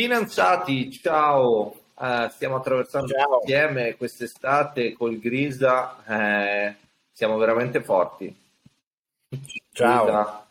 Finanziati, 0.00 0.92
ciao, 0.92 1.74
uh, 1.94 2.28
stiamo 2.28 2.54
attraversando 2.54 3.08
ciao. 3.08 3.40
insieme 3.40 3.96
quest'estate 3.96 4.92
col 4.92 5.18
Grisa, 5.18 6.04
eh, 6.06 6.76
siamo 7.10 7.36
veramente 7.36 7.82
forti. 7.82 8.32
Ciao. 9.72 10.04
Grisa. 10.04 10.46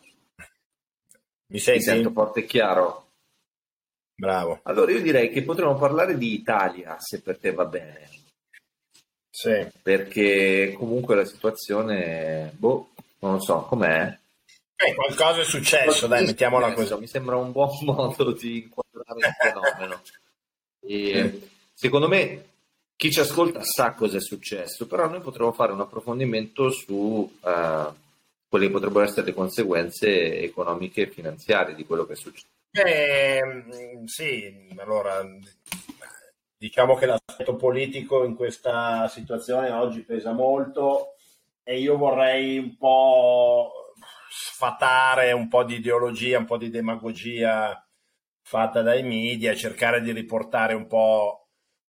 Mi 1.46 1.58
senti? 1.60 1.78
Mi 1.78 1.84
sento 1.84 2.10
forte 2.10 2.40
e 2.40 2.44
chiaro. 2.44 3.06
Bravo. 4.16 4.60
Allora 4.64 4.92
io 4.92 5.00
direi 5.00 5.30
che 5.30 5.42
potremmo 5.42 5.76
parlare 5.76 6.18
di 6.18 6.34
Italia, 6.34 6.98
se 7.00 7.22
per 7.22 7.38
te 7.38 7.50
va 7.52 7.64
bene. 7.64 8.06
Sì. 9.30 9.66
Perché 9.80 10.74
comunque 10.76 11.14
la 11.14 11.24
situazione, 11.24 12.52
boh, 12.54 12.90
non 13.20 13.32
lo 13.32 13.40
so, 13.40 13.62
com'è? 13.62 14.14
Eh, 14.80 14.94
qualcosa 14.94 15.40
è 15.40 15.44
successo, 15.44 15.82
qualcosa 15.84 16.06
dai, 16.06 16.24
mettiamola 16.24 16.72
così. 16.72 16.94
Mi 16.98 17.08
sembra 17.08 17.36
un 17.36 17.50
buon 17.50 17.70
modo 17.82 18.32
di 18.32 18.62
inquadrare 18.62 19.18
il 19.18 19.36
fenomeno. 19.36 20.02
E, 20.80 21.48
secondo 21.74 22.06
me 22.06 22.44
chi 22.94 23.10
ci 23.10 23.18
ascolta 23.20 23.62
sa 23.62 23.92
cosa 23.92 24.18
è 24.18 24.20
successo, 24.20 24.86
però 24.86 25.08
noi 25.08 25.20
potremmo 25.20 25.52
fare 25.52 25.72
un 25.72 25.80
approfondimento 25.80 26.70
su 26.70 26.94
uh, 26.94 27.94
quelle 28.48 28.66
che 28.66 28.72
potrebbero 28.72 29.04
essere 29.04 29.26
le 29.26 29.34
conseguenze 29.34 30.40
economiche 30.40 31.02
e 31.02 31.10
finanziarie 31.10 31.74
di 31.74 31.84
quello 31.84 32.06
che 32.06 32.12
è 32.12 32.16
successo. 32.16 32.46
Eh, 32.70 33.40
sì, 34.06 34.68
allora 34.76 35.26
diciamo 36.56 36.94
che 36.94 37.06
l'aspetto 37.06 37.56
politico 37.56 38.24
in 38.24 38.34
questa 38.34 39.08
situazione 39.08 39.70
oggi 39.70 40.00
pesa 40.00 40.32
molto 40.32 41.14
e 41.62 41.78
io 41.78 41.96
vorrei 41.96 42.58
un 42.58 42.76
po' 42.76 43.87
sfatare 44.28 45.32
un 45.32 45.48
po' 45.48 45.64
di 45.64 45.76
ideologia, 45.76 46.38
un 46.38 46.44
po' 46.44 46.58
di 46.58 46.70
demagogia 46.70 47.82
fatta 48.42 48.82
dai 48.82 49.02
media, 49.02 49.54
cercare 49.54 50.00
di 50.00 50.12
riportare 50.12 50.74
un 50.74 50.86
po' 50.86 51.48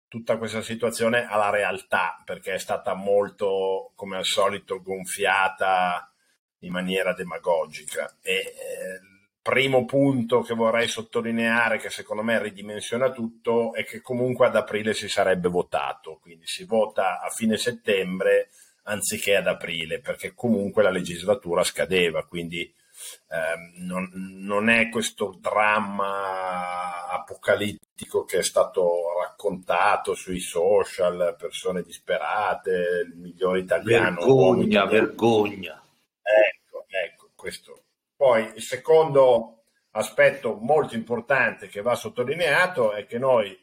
tutta 0.10 0.38
questa 0.38 0.62
situazione 0.62 1.26
alla 1.26 1.50
realtà, 1.50 2.22
perché 2.26 2.54
è 2.54 2.58
stata 2.58 2.94
molto, 2.96 3.94
come 3.96 4.18
al 4.18 4.26
solito, 4.26 4.82
gonfiata 4.82 6.12
in 6.60 6.72
maniera 6.72 7.14
demagogica. 7.14 8.18
E 8.22 8.34
eh, 8.34 8.42
il 8.42 9.38
primo 9.42 9.86
punto 9.86 10.42
che 10.42 10.54
vorrei 10.54 10.88
sottolineare, 10.88 11.78
che 11.78 11.90
secondo 11.90 12.24
me 12.24 12.42
ridimensiona 12.42 13.12
tutto, 13.12 13.74
è 13.74 13.86
che 13.86 14.02
comunque 14.02 14.48
ad 14.48 14.56
aprile 14.56 14.94
si 14.94 15.08
sarebbe 15.08 15.48
votato, 15.48 16.18
quindi 16.20 16.46
si 16.46 16.66
vota 16.66 17.22
a 17.22 17.30
fine 17.30 17.56
settembre 17.56 18.50
anziché 18.90 19.36
ad 19.36 19.48
aprile, 19.48 20.00
perché 20.00 20.34
comunque 20.34 20.84
la 20.84 20.90
legislatura 20.90 21.64
scadeva, 21.64 22.26
quindi 22.26 22.62
eh, 22.62 23.74
non, 23.78 24.10
non, 24.14 24.70
è 24.70 24.90
questo 24.90 25.38
dramma 25.40 27.08
apocalittico 27.08 28.26
che 28.26 28.40
è 28.40 28.44
stato 28.44 29.18
raccontato 29.22 30.16
sui 30.16 30.40
social, 30.40 31.36
persone 31.38 31.84
disperate, 31.84 33.06
il 33.08 33.16
migliore 33.16 33.60
italiano. 33.60 34.18
Vergogna, 34.18 34.86
vergogna. 34.86 35.84
Ecco, 36.22 36.86
ecco, 36.88 37.30
questo. 37.36 37.84
Poi 38.16 38.52
il 38.56 38.62
secondo 38.62 39.62
aspetto 39.92 40.58
molto 40.60 40.96
importante 40.96 41.68
che 41.68 41.82
va 41.82 41.96
sottolineato 41.96 42.92
è 42.92 43.06
che 43.06 43.18
noi 43.18 43.58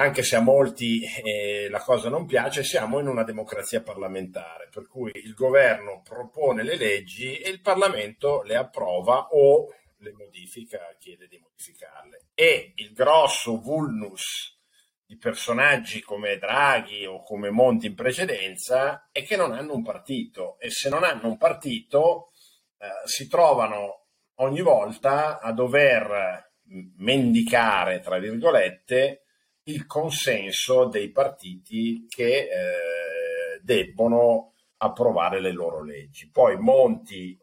anche 0.00 0.22
se 0.22 0.36
a 0.36 0.40
molti 0.40 1.02
eh, 1.02 1.68
la 1.68 1.80
cosa 1.80 2.08
non 2.08 2.24
piace, 2.24 2.64
siamo 2.64 2.98
in 3.00 3.06
una 3.06 3.22
democrazia 3.22 3.82
parlamentare, 3.82 4.68
per 4.70 4.88
cui 4.88 5.10
il 5.14 5.34
governo 5.34 6.00
propone 6.02 6.62
le 6.62 6.76
leggi 6.76 7.36
e 7.36 7.50
il 7.50 7.60
Parlamento 7.60 8.42
le 8.42 8.56
approva 8.56 9.28
o 9.32 9.68
le 9.98 10.12
modifica, 10.12 10.78
chiede 10.98 11.28
di 11.28 11.38
modificarle. 11.38 12.28
E 12.34 12.72
il 12.76 12.94
grosso 12.94 13.60
vulnus 13.60 14.58
di 15.04 15.18
personaggi 15.18 16.00
come 16.00 16.38
Draghi 16.38 17.04
o 17.04 17.22
come 17.22 17.50
Monti 17.50 17.86
in 17.86 17.94
precedenza 17.94 19.08
è 19.12 19.22
che 19.22 19.36
non 19.36 19.52
hanno 19.52 19.74
un 19.74 19.82
partito 19.82 20.58
e 20.58 20.70
se 20.70 20.88
non 20.88 21.04
hanno 21.04 21.26
un 21.26 21.36
partito 21.36 22.30
eh, 22.78 22.88
si 23.04 23.28
trovano 23.28 24.06
ogni 24.36 24.62
volta 24.62 25.40
a 25.40 25.52
dover 25.52 26.52
mendicare, 26.96 28.00
tra 28.00 28.18
virgolette, 28.18 29.24
il 29.70 29.86
consenso 29.86 30.86
dei 30.86 31.10
partiti 31.10 32.06
che 32.08 32.48
eh, 32.48 33.60
debbono 33.62 34.54
approvare 34.78 35.40
le 35.40 35.52
loro 35.52 35.82
leggi. 35.82 36.30
Poi 36.30 36.58
Monti 36.58 37.38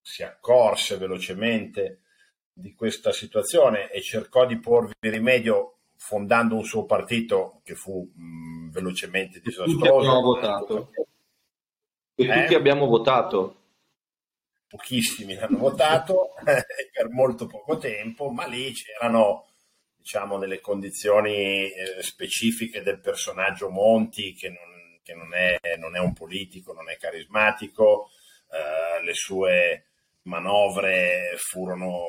si 0.00 0.22
accorse 0.22 0.96
velocemente 0.96 2.00
di 2.52 2.74
questa 2.74 3.12
situazione 3.12 3.90
e 3.90 4.02
cercò 4.02 4.44
di 4.46 4.58
porvi 4.58 4.94
rimedio 5.00 5.78
fondando 5.96 6.56
un 6.56 6.64
suo 6.64 6.84
partito 6.84 7.60
che 7.62 7.74
fu 7.74 8.10
mh, 8.12 8.70
velocemente 8.70 9.40
disastroso. 9.40 9.78
Tutti 9.78 9.88
abbiamo 9.88 10.20
votato. 10.20 10.90
E 12.14 12.24
eh? 12.24 12.40
tutti 12.40 12.54
abbiamo 12.54 12.86
votato. 12.86 13.56
Pochissimi 14.66 15.36
hanno 15.36 15.58
votato 15.58 16.30
per 16.42 17.08
molto 17.10 17.46
poco 17.46 17.78
tempo, 17.78 18.30
ma 18.30 18.46
lì 18.46 18.72
c'erano 18.72 19.51
diciamo, 20.02 20.36
nelle 20.36 20.60
condizioni 20.60 21.70
eh, 21.70 22.02
specifiche 22.02 22.82
del 22.82 22.98
personaggio 22.98 23.70
Monti, 23.70 24.34
che 24.34 24.48
non, 24.48 24.98
che 25.00 25.14
non, 25.14 25.32
è, 25.32 25.76
non 25.78 25.96
è, 25.96 26.00
un 26.00 26.12
politico, 26.12 26.72
non 26.72 26.90
è 26.90 26.96
carismatico, 26.96 28.10
eh, 28.50 29.02
le 29.04 29.14
sue 29.14 29.86
manovre 30.22 31.36
furono 31.36 32.02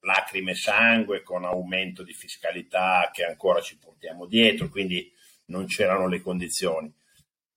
lacrime 0.00 0.52
e 0.52 0.56
sangue 0.56 1.22
con 1.22 1.44
aumento 1.44 2.02
di 2.02 2.14
fiscalità 2.14 3.10
che 3.12 3.24
ancora 3.24 3.60
ci 3.60 3.78
portiamo 3.78 4.26
dietro, 4.26 4.68
quindi 4.68 5.12
non 5.46 5.66
c'erano 5.66 6.08
le 6.08 6.22
condizioni. 6.22 6.92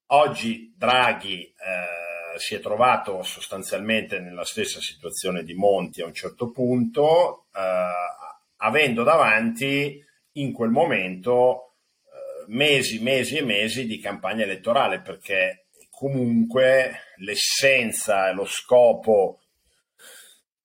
Oggi 0.07 0.73
Draghi 0.75 1.44
eh, 1.45 2.38
si 2.38 2.55
è 2.55 2.59
trovato 2.59 3.23
sostanzialmente 3.23 4.19
nella 4.19 4.44
stessa 4.44 4.81
situazione 4.81 5.44
di 5.44 5.53
Monti 5.53 6.01
a 6.01 6.05
un 6.05 6.13
certo 6.13 6.51
punto, 6.51 7.47
eh, 7.55 8.23
avendo 8.65 9.03
davanti 9.03 10.03
in 10.33 10.51
quel 10.51 10.71
momento 10.71 11.75
eh, 12.03 12.45
mesi, 12.47 12.99
mesi 12.99 13.37
e 13.37 13.43
mesi 13.43 13.85
di 13.85 13.99
campagna 13.99 14.43
elettorale, 14.43 15.01
perché 15.01 15.67
comunque 15.91 17.01
l'essenza 17.17 18.29
e 18.29 18.33
lo 18.33 18.45
scopo 18.45 19.39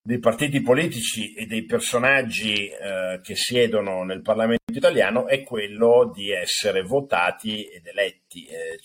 dei 0.02 0.18
partiti 0.18 0.62
politici 0.62 1.34
e 1.34 1.46
dei 1.46 1.64
personaggi 1.66 2.68
eh, 2.68 3.20
che 3.22 3.36
siedono 3.36 4.02
nel 4.02 4.22
Parlamento 4.22 4.72
italiano 4.72 5.26
è 5.26 5.42
quello 5.42 6.10
di 6.12 6.30
essere 6.30 6.82
votati 6.82 7.64
ed 7.64 7.86
eletti. 7.86 8.46
Eh, 8.46 8.80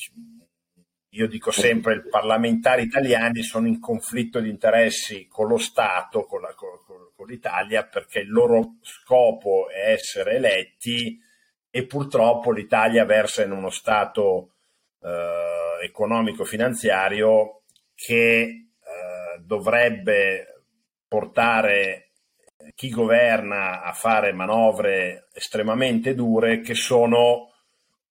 io 1.15 1.27
dico 1.27 1.51
sempre 1.51 1.95
i 1.95 2.09
parlamentari 2.09 2.83
italiani 2.83 3.41
sono 3.41 3.67
in 3.67 3.79
conflitto 3.79 4.41
di 4.41 4.49
interessi 4.49 5.27
con 5.27 5.47
lo 5.47 5.57
Stato, 5.57 6.25
con, 6.25 6.41
la, 6.41 6.53
con, 6.53 6.77
con 6.85 7.04
l'Italia, 7.23 7.85
perché 7.85 8.19
il 8.19 8.29
loro 8.29 8.75
scopo 8.81 9.69
è 9.69 9.91
essere 9.91 10.35
eletti 10.35 11.17
e 11.69 11.85
purtroppo 11.85 12.51
l'Italia 12.51 13.05
versa 13.05 13.43
in 13.43 13.51
uno 13.51 13.69
stato 13.69 14.55
eh, 15.01 15.85
economico-finanziario 15.85 17.61
che 17.93 18.41
eh, 18.41 19.39
dovrebbe 19.39 20.63
portare 21.07 22.11
chi 22.73 22.89
governa 22.89 23.83
a 23.83 23.93
fare 23.93 24.33
manovre 24.33 25.29
estremamente 25.33 26.15
dure 26.15 26.59
che 26.61 26.73
sono 26.73 27.53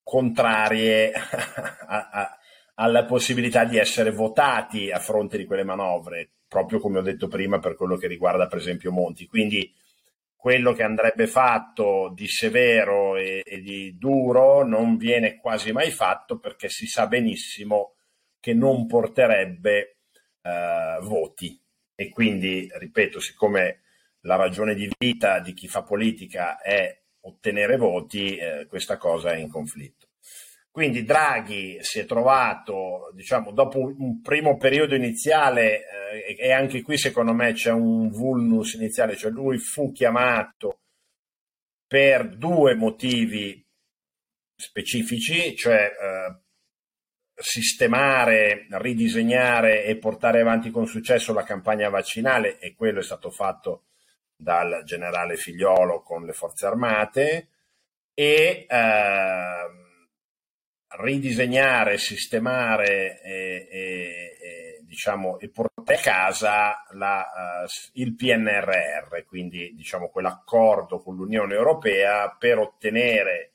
contrarie 0.02 1.12
a, 1.12 2.08
a 2.10 2.38
alla 2.74 3.04
possibilità 3.04 3.64
di 3.64 3.78
essere 3.78 4.10
votati 4.10 4.90
a 4.90 4.98
fronte 4.98 5.36
di 5.36 5.44
quelle 5.44 5.64
manovre, 5.64 6.30
proprio 6.54 6.78
come 6.78 7.00
ho 7.00 7.02
detto 7.02 7.26
prima 7.26 7.58
per 7.58 7.74
quello 7.74 7.96
che 7.96 8.06
riguarda 8.06 8.46
per 8.46 8.58
esempio 8.58 8.92
Monti. 8.92 9.26
Quindi 9.26 9.74
quello 10.36 10.72
che 10.72 10.84
andrebbe 10.84 11.26
fatto 11.26 12.12
di 12.14 12.28
severo 12.28 13.16
e, 13.16 13.42
e 13.44 13.60
di 13.60 13.98
duro 13.98 14.64
non 14.64 14.96
viene 14.96 15.34
quasi 15.40 15.72
mai 15.72 15.90
fatto 15.90 16.38
perché 16.38 16.68
si 16.68 16.86
sa 16.86 17.08
benissimo 17.08 17.94
che 18.38 18.54
non 18.54 18.86
porterebbe 18.86 19.96
eh, 20.42 20.98
voti. 21.00 21.60
E 21.96 22.08
quindi, 22.10 22.70
ripeto, 22.72 23.18
siccome 23.18 23.80
la 24.20 24.36
ragione 24.36 24.76
di 24.76 24.88
vita 24.96 25.40
di 25.40 25.54
chi 25.54 25.66
fa 25.66 25.82
politica 25.82 26.60
è 26.60 27.02
ottenere 27.22 27.76
voti, 27.76 28.36
eh, 28.36 28.66
questa 28.68 28.96
cosa 28.96 29.32
è 29.32 29.38
in 29.38 29.50
conflitto. 29.50 30.06
Quindi 30.74 31.04
Draghi 31.04 31.78
si 31.82 32.00
è 32.00 32.04
trovato, 32.04 33.12
diciamo, 33.14 33.52
dopo 33.52 33.78
un 33.78 34.20
primo 34.20 34.56
periodo 34.56 34.96
iniziale, 34.96 35.84
eh, 36.10 36.36
e 36.36 36.50
anche 36.50 36.82
qui 36.82 36.98
secondo 36.98 37.32
me 37.32 37.52
c'è 37.52 37.70
un 37.70 38.10
vulnus 38.10 38.74
iniziale, 38.74 39.14
cioè 39.14 39.30
lui 39.30 39.58
fu 39.58 39.92
chiamato 39.92 40.80
per 41.86 42.36
due 42.36 42.74
motivi 42.74 43.64
specifici, 44.56 45.54
cioè 45.54 45.92
eh, 45.92 46.40
sistemare, 47.40 48.66
ridisegnare 48.70 49.84
e 49.84 49.96
portare 49.96 50.40
avanti 50.40 50.70
con 50.70 50.88
successo 50.88 51.32
la 51.32 51.44
campagna 51.44 51.88
vaccinale 51.88 52.58
e 52.58 52.74
quello 52.74 52.98
è 52.98 53.04
stato 53.04 53.30
fatto 53.30 53.84
dal 54.34 54.82
generale 54.84 55.36
Figliolo 55.36 56.02
con 56.02 56.24
le 56.24 56.32
forze 56.32 56.66
armate 56.66 57.48
e 58.12 58.66
eh, 58.68 59.83
ridisegnare, 60.98 61.98
sistemare 61.98 63.20
e, 63.22 63.68
e, 63.70 64.38
e, 64.40 64.80
diciamo, 64.82 65.38
e 65.38 65.48
portare 65.50 65.98
a 65.98 66.00
casa 66.00 66.84
la, 66.92 67.64
uh, 67.64 68.00
il 68.00 68.14
PNRR, 68.14 69.24
quindi 69.26 69.72
diciamo, 69.74 70.08
quell'accordo 70.08 71.00
con 71.00 71.16
l'Unione 71.16 71.54
Europea 71.54 72.34
per 72.38 72.58
ottenere 72.58 73.50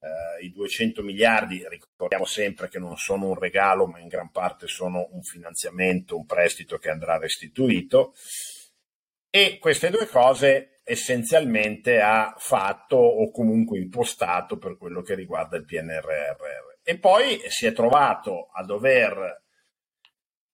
Uh, 0.00 0.42
i 0.42 0.50
200 0.50 1.02
miliardi, 1.02 1.62
ricordiamo 1.68 2.24
sempre 2.24 2.70
che 2.70 2.78
non 2.78 2.96
sono 2.96 3.26
un 3.26 3.34
regalo, 3.34 3.86
ma 3.86 3.98
in 3.98 4.08
gran 4.08 4.30
parte 4.30 4.66
sono 4.66 5.06
un 5.10 5.20
finanziamento, 5.20 6.16
un 6.16 6.24
prestito 6.24 6.78
che 6.78 6.88
andrà 6.88 7.18
restituito. 7.18 8.14
E 9.28 9.58
queste 9.60 9.90
due 9.90 10.06
cose 10.06 10.80
essenzialmente 10.90 12.00
ha 12.00 12.34
fatto 12.36 12.96
o 12.96 13.30
comunque 13.30 13.78
impostato 13.78 14.58
per 14.58 14.76
quello 14.76 15.02
che 15.02 15.14
riguarda 15.14 15.56
il 15.56 15.64
PNRR. 15.64 16.69
E 16.82 16.98
poi 16.98 17.40
si 17.48 17.66
è 17.66 17.72
trovato 17.72 18.48
a 18.52 18.64
dover 18.64 19.42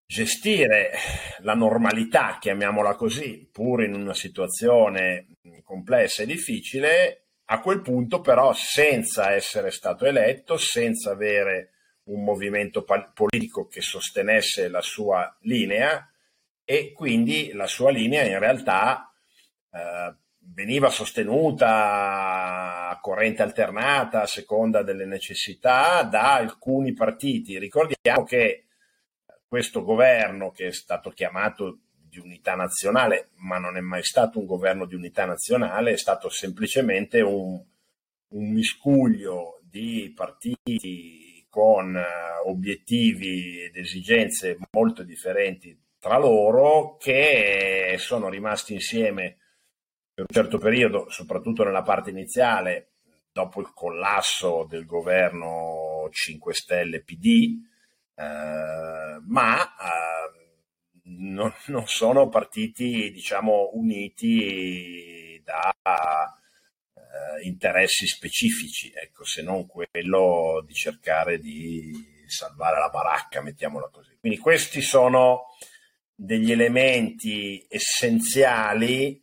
gestire 0.07 0.93
la 1.41 1.55
normalità, 1.55 2.39
chiamiamola 2.39 2.95
così, 2.95 3.49
pur 3.51 3.83
in 3.83 3.95
una 3.95 4.15
situazione 4.15 5.29
complessa 5.63 6.23
e 6.23 6.27
difficile, 6.27 7.27
a 7.47 7.61
quel 7.61 7.81
punto 7.81 8.21
però 8.21 8.53
senza 8.53 9.33
essere 9.33 9.71
stato 9.71 10.05
eletto, 10.05 10.57
senza 10.57 11.11
avere 11.11 11.73
un 12.05 12.23
movimento 12.23 12.85
politico 12.85 13.67
che 13.67 13.81
sostenesse 13.81 14.69
la 14.69 14.83
sua 14.83 15.37
linea 15.41 16.09
e 16.65 16.93
quindi 16.93 17.53
la 17.53 17.67
sua 17.67 17.91
linea 17.91 18.25
in 18.25 18.39
realtà 18.39 19.13
eh, 19.73 20.15
veniva 20.53 20.91
sostenuta 20.91 22.89
a 22.89 22.99
corrente 23.01 23.43
alternata 23.43 24.23
a 24.23 24.27
seconda 24.27 24.83
delle 24.83 25.07
necessità 25.07 26.03
da 26.03 26.35
alcuni 26.35 26.93
partiti. 26.93 27.59
Ricordiamo 27.59 28.25
che 28.25 28.67
questo 29.47 29.83
governo 29.83 30.51
che 30.51 30.69
è 30.69 30.73
stato 30.73 31.11
chiamato 31.11 31.79
di 32.09 32.19
unità 32.19 32.55
nazionale, 32.55 33.31
ma 33.37 33.59
non 33.59 33.77
è 33.77 33.81
mai 33.81 34.03
stato 34.03 34.39
un 34.39 34.47
governo 34.47 34.87
di 34.87 34.95
unità 34.95 35.25
nazionale, 35.25 35.93
è 35.93 35.97
stato 35.97 36.29
semplicemente 36.31 37.21
un, 37.21 37.63
un 38.29 38.51
miscuglio 38.51 39.61
di 39.63 40.13
partiti 40.15 41.47
con 41.49 41.97
eh, 41.97 42.05
obiettivi 42.45 43.63
ed 43.63 43.77
esigenze 43.77 44.59
molto 44.73 45.03
differenti 45.03 45.79
tra 45.99 46.19
loro 46.19 46.97
che 46.97 47.97
sono 47.99 48.29
rimasti 48.29 48.75
insieme 48.75 49.39
per 50.17 50.25
un 50.27 50.35
certo 50.35 50.57
periodo, 50.57 51.11
soprattutto 51.11 51.63
nella 51.63 51.83
parte 51.83 52.09
iniziale, 52.09 52.93
dopo 53.31 53.61
il 53.61 53.71
collasso 53.75 54.65
del 54.67 54.87
governo 54.87 56.09
5 56.11 56.55
Stelle 56.55 57.03
PD, 57.03 57.59
eh, 58.15 59.21
ma 59.27 59.63
eh, 59.63 60.31
non, 61.03 61.53
non 61.67 61.87
sono 61.87 62.31
partiti, 62.31 63.11
diciamo, 63.11 63.73
uniti 63.75 65.39
da 65.45 65.71
eh, 66.95 67.43
interessi 67.43 68.07
specifici, 68.07 68.91
ecco, 68.95 69.23
se 69.27 69.43
non 69.43 69.67
quello 69.67 70.65
di 70.67 70.73
cercare 70.73 71.39
di 71.39 71.93
salvare 72.27 72.79
la 72.81 72.89
baracca, 72.89 73.43
mettiamola 73.43 73.91
così. 73.93 74.17
Quindi 74.19 74.39
questi 74.39 74.81
sono 74.81 75.43
degli 76.15 76.53
elementi 76.53 77.67
essenziali 77.69 79.23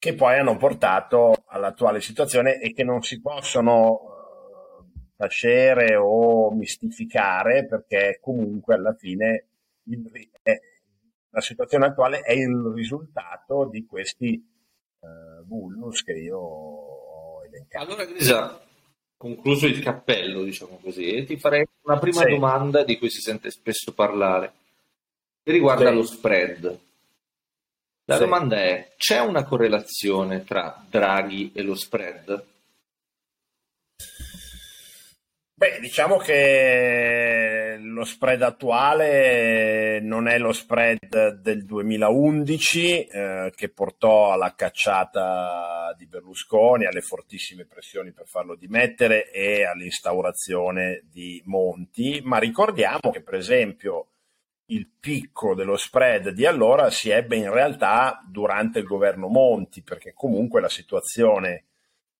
che 0.00 0.14
poi 0.14 0.38
hanno 0.38 0.56
portato 0.56 1.44
all'attuale 1.48 2.00
situazione 2.00 2.58
e 2.58 2.72
che 2.72 2.84
non 2.84 3.02
si 3.02 3.20
possono 3.20 4.00
eh, 4.00 5.12
tacere 5.14 5.94
o 5.94 6.50
mistificare 6.52 7.66
perché 7.66 8.18
comunque 8.18 8.76
alla 8.76 8.94
fine 8.94 9.48
il, 9.84 10.10
è, 10.40 10.58
la 11.28 11.40
situazione 11.42 11.84
attuale 11.84 12.20
è 12.20 12.32
il 12.32 12.72
risultato 12.74 13.68
di 13.70 13.84
questi 13.84 14.42
uh, 15.00 15.46
vulnus 15.46 16.02
che 16.02 16.12
io 16.12 16.38
ho 16.38 17.44
elencato. 17.44 17.84
Allora, 17.84 18.06
Grisa, 18.06 18.58
concluso 19.18 19.66
il 19.66 19.80
cappello, 19.80 20.42
diciamo 20.42 20.78
così, 20.82 21.24
ti 21.26 21.36
farei 21.36 21.66
una 21.82 21.98
prima 21.98 22.22
sì. 22.22 22.30
domanda 22.30 22.84
di 22.84 22.96
cui 22.96 23.10
si 23.10 23.20
sente 23.20 23.50
spesso 23.50 23.92
parlare, 23.92 24.50
che 25.42 25.52
riguarda 25.52 25.90
sì. 25.90 25.94
lo 25.94 26.04
spread. 26.04 26.78
La 28.10 28.16
sì. 28.16 28.24
domanda 28.24 28.56
è, 28.56 28.90
c'è 28.96 29.20
una 29.20 29.44
correlazione 29.44 30.42
tra 30.42 30.84
Draghi 30.90 31.52
e 31.54 31.62
lo 31.62 31.76
spread? 31.76 32.44
Beh, 35.54 35.78
diciamo 35.78 36.16
che 36.16 37.78
lo 37.80 38.02
spread 38.02 38.42
attuale 38.42 40.00
non 40.00 40.26
è 40.26 40.38
lo 40.38 40.52
spread 40.52 41.34
del 41.40 41.64
2011 41.64 43.04
eh, 43.04 43.52
che 43.54 43.68
portò 43.68 44.32
alla 44.32 44.54
cacciata 44.56 45.94
di 45.96 46.06
Berlusconi, 46.06 46.86
alle 46.86 47.02
fortissime 47.02 47.64
pressioni 47.64 48.10
per 48.10 48.26
farlo 48.26 48.56
dimettere 48.56 49.30
e 49.30 49.62
all'instaurazione 49.62 51.04
di 51.08 51.40
Monti, 51.44 52.20
ma 52.24 52.38
ricordiamo 52.38 53.12
che 53.12 53.22
per 53.22 53.34
esempio 53.34 54.09
il 54.70 54.88
picco 54.98 55.54
dello 55.54 55.76
spread 55.76 56.30
di 56.30 56.46
allora 56.46 56.90
si 56.90 57.10
ebbe 57.10 57.36
in 57.36 57.52
realtà 57.52 58.24
durante 58.26 58.78
il 58.78 58.86
governo 58.86 59.28
Monti, 59.28 59.82
perché 59.82 60.12
comunque 60.14 60.60
la 60.60 60.68
situazione 60.68 61.64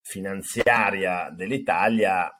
finanziaria 0.00 1.30
dell'Italia 1.30 2.32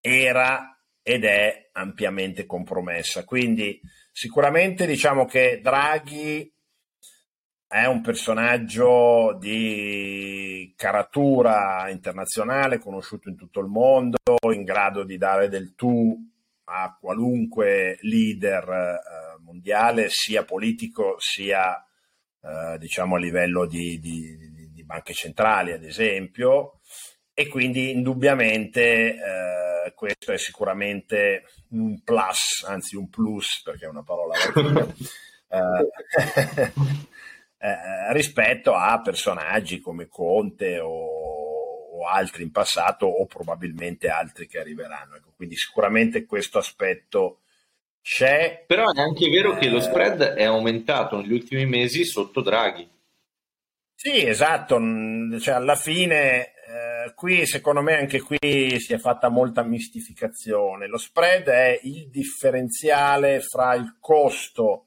era 0.00 0.78
ed 1.02 1.24
è 1.24 1.70
ampiamente 1.72 2.44
compromessa. 2.44 3.24
Quindi 3.24 3.80
sicuramente 4.12 4.86
diciamo 4.86 5.24
che 5.24 5.60
Draghi 5.62 6.52
è 7.66 7.84
un 7.84 8.00
personaggio 8.02 9.36
di 9.38 10.74
caratura 10.76 11.88
internazionale, 11.90 12.78
conosciuto 12.78 13.28
in 13.28 13.36
tutto 13.36 13.60
il 13.60 13.66
mondo, 13.66 14.18
in 14.52 14.64
grado 14.64 15.04
di 15.04 15.16
dare 15.16 15.48
del 15.48 15.74
tu 15.74 16.16
a 16.64 16.96
qualunque 17.00 17.98
leader 18.02 18.68
eh, 18.68 19.27
mondiale, 19.48 20.08
sia 20.10 20.44
politico 20.44 21.16
sia 21.18 21.82
eh, 22.42 22.78
diciamo 22.78 23.16
a 23.16 23.18
livello 23.18 23.66
di, 23.66 23.98
di, 23.98 24.70
di, 24.72 24.84
banche 24.84 25.12
centrali, 25.12 25.72
ad 25.72 25.84
esempio, 25.84 26.80
e 27.34 27.46
quindi 27.48 27.90
indubbiamente 27.90 29.14
eh, 29.14 29.92
questo 29.94 30.32
è 30.32 30.38
sicuramente 30.38 31.44
un 31.70 32.02
plus, 32.02 32.64
anzi 32.66 32.96
un 32.96 33.10
plus 33.10 33.62
perché 33.62 33.84
è 33.84 33.88
una 33.88 34.02
parola 34.02 34.34
latina, 34.38 34.80
eh, 35.50 36.72
eh, 37.58 38.12
rispetto 38.12 38.74
a 38.74 39.00
personaggi 39.02 39.80
come 39.80 40.06
Conte 40.08 40.78
o, 40.78 40.88
o, 40.88 42.06
altri 42.06 42.44
in 42.44 42.50
passato 42.50 43.04
o 43.04 43.26
probabilmente 43.26 44.08
altri 44.08 44.46
che 44.46 44.58
arriveranno. 44.58 45.16
Ecco, 45.16 45.32
quindi 45.36 45.56
sicuramente 45.56 46.24
questo 46.24 46.58
aspetto 46.58 47.40
c'è. 48.08 48.64
Però 48.66 48.90
è 48.90 49.00
anche 49.00 49.28
vero 49.28 49.56
che 49.58 49.68
lo 49.68 49.80
spread 49.80 50.22
è 50.22 50.44
aumentato 50.44 51.18
negli 51.20 51.32
ultimi 51.32 51.66
mesi 51.66 52.06
sotto 52.06 52.40
Draghi. 52.40 52.88
Sì, 53.94 54.26
esatto, 54.26 54.78
cioè, 55.40 55.54
alla 55.54 55.74
fine 55.74 56.46
eh, 56.46 57.12
qui 57.14 57.44
secondo 57.46 57.82
me 57.82 57.96
anche 57.96 58.20
qui 58.20 58.78
si 58.78 58.94
è 58.94 58.98
fatta 58.98 59.28
molta 59.28 59.62
mistificazione. 59.62 60.86
Lo 60.86 60.96
spread 60.96 61.48
è 61.48 61.78
il 61.82 62.08
differenziale 62.08 63.40
fra 63.40 63.74
il 63.74 63.96
costo 64.00 64.84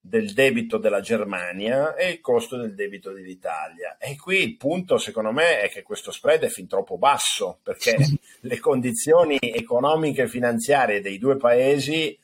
del 0.00 0.32
debito 0.32 0.78
della 0.78 1.00
Germania 1.00 1.94
e 1.96 2.10
il 2.10 2.20
costo 2.20 2.56
del 2.56 2.74
debito 2.74 3.10
dell'Italia. 3.12 3.98
E 3.98 4.16
qui 4.16 4.42
il 4.42 4.56
punto, 4.56 4.96
secondo 4.96 5.32
me, 5.32 5.60
è 5.60 5.68
che 5.68 5.82
questo 5.82 6.12
spread 6.12 6.42
è 6.42 6.48
fin 6.48 6.68
troppo 6.68 6.96
basso 6.96 7.58
perché 7.62 7.96
le 8.40 8.58
condizioni 8.60 9.36
economiche 9.40 10.22
e 10.22 10.28
finanziarie 10.28 11.00
dei 11.00 11.18
due 11.18 11.36
paesi 11.36 12.16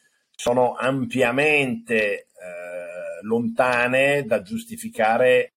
sono 0.42 0.74
ampiamente 0.74 1.94
eh, 2.02 3.22
lontane 3.22 4.24
da 4.24 4.42
giustificare 4.42 5.52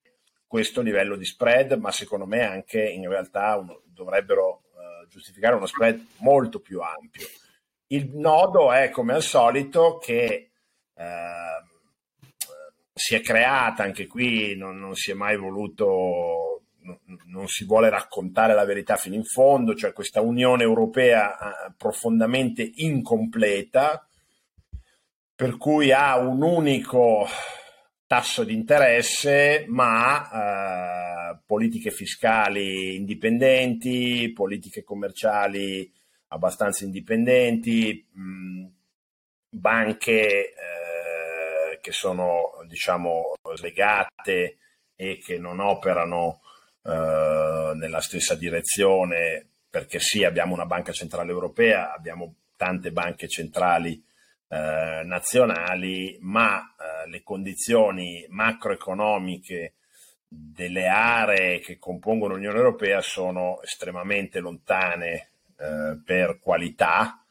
questo 0.45 0.83
livello 0.83 1.15
di 1.15 1.25
spread, 1.25 1.71
ma 1.79 1.91
secondo 1.91 2.27
me 2.27 2.43
anche 2.43 2.87
in 2.87 3.09
realtà 3.09 3.55
uno, 3.55 3.81
dovrebbero 3.87 4.61
uh, 4.73 5.07
giustificare 5.07 5.55
uno 5.55 5.65
spread 5.65 6.05
molto 6.17 6.59
più 6.59 6.81
ampio. 6.81 7.25
Il 7.87 8.11
nodo 8.13 8.71
è 8.71 8.91
come 8.91 9.13
al 9.13 9.23
solito 9.23 9.97
che 9.97 10.51
uh, 10.93 11.03
si 12.93 13.15
è 13.15 13.21
creata 13.21 13.81
anche 13.81 14.05
qui, 14.05 14.55
non, 14.55 14.77
non 14.77 14.93
si 14.93 15.09
è 15.09 15.15
mai 15.15 15.35
voluto, 15.35 16.61
non, 16.81 16.99
non, 17.25 17.47
si 17.47 17.65
vuole 17.65 17.89
raccontare 17.89 18.53
la 18.53 18.65
verità 18.65 18.97
fino 18.97 19.15
in 19.15 19.23
fondo, 19.23 19.73
cioè 19.73 19.93
questa 19.93 20.21
Unione 20.21 20.61
Europea 20.61 21.31
uh, 21.31 21.73
profondamente 21.75 22.69
incompleta, 22.75 24.07
per 25.35 25.57
cui 25.57 25.91
ha 25.91 26.17
un 26.17 26.41
unico 26.41 27.27
tasso 28.07 28.43
di 28.43 28.53
interesse, 28.53 29.65
ma 29.67 30.29
politiche 31.45 31.91
fiscali 31.91 32.95
indipendenti, 32.95 34.31
politiche 34.33 34.83
commerciali 34.83 35.91
abbastanza 36.29 36.83
indipendenti, 36.83 38.05
mh, 38.11 38.65
banche 39.49 40.27
eh, 40.53 41.79
che 41.81 41.91
sono 41.91 42.63
diciamo 42.67 43.33
slegate 43.55 44.57
e 44.95 45.19
che 45.23 45.37
non 45.37 45.59
operano 45.59 46.41
eh, 46.83 47.71
nella 47.75 48.01
stessa 48.01 48.35
direzione 48.35 49.47
perché 49.69 49.99
sì 49.99 50.23
abbiamo 50.23 50.53
una 50.53 50.65
banca 50.65 50.91
centrale 50.91 51.31
europea, 51.31 51.93
abbiamo 51.93 52.35
tante 52.55 52.91
banche 52.91 53.27
centrali 53.27 54.01
eh, 54.47 55.01
nazionali, 55.03 56.17
ma 56.21 56.59
eh, 56.61 57.09
le 57.09 57.23
condizioni 57.23 58.25
macroeconomiche 58.29 59.73
delle 60.27 60.87
aree 60.87 61.59
che 61.59 61.77
compongono 61.77 62.33
l'Unione 62.33 62.57
Europea 62.57 63.01
sono 63.01 63.61
estremamente 63.61 64.39
lontane 64.39 65.29
eh, 65.57 65.97
per 66.03 66.39
qualità 66.39 67.23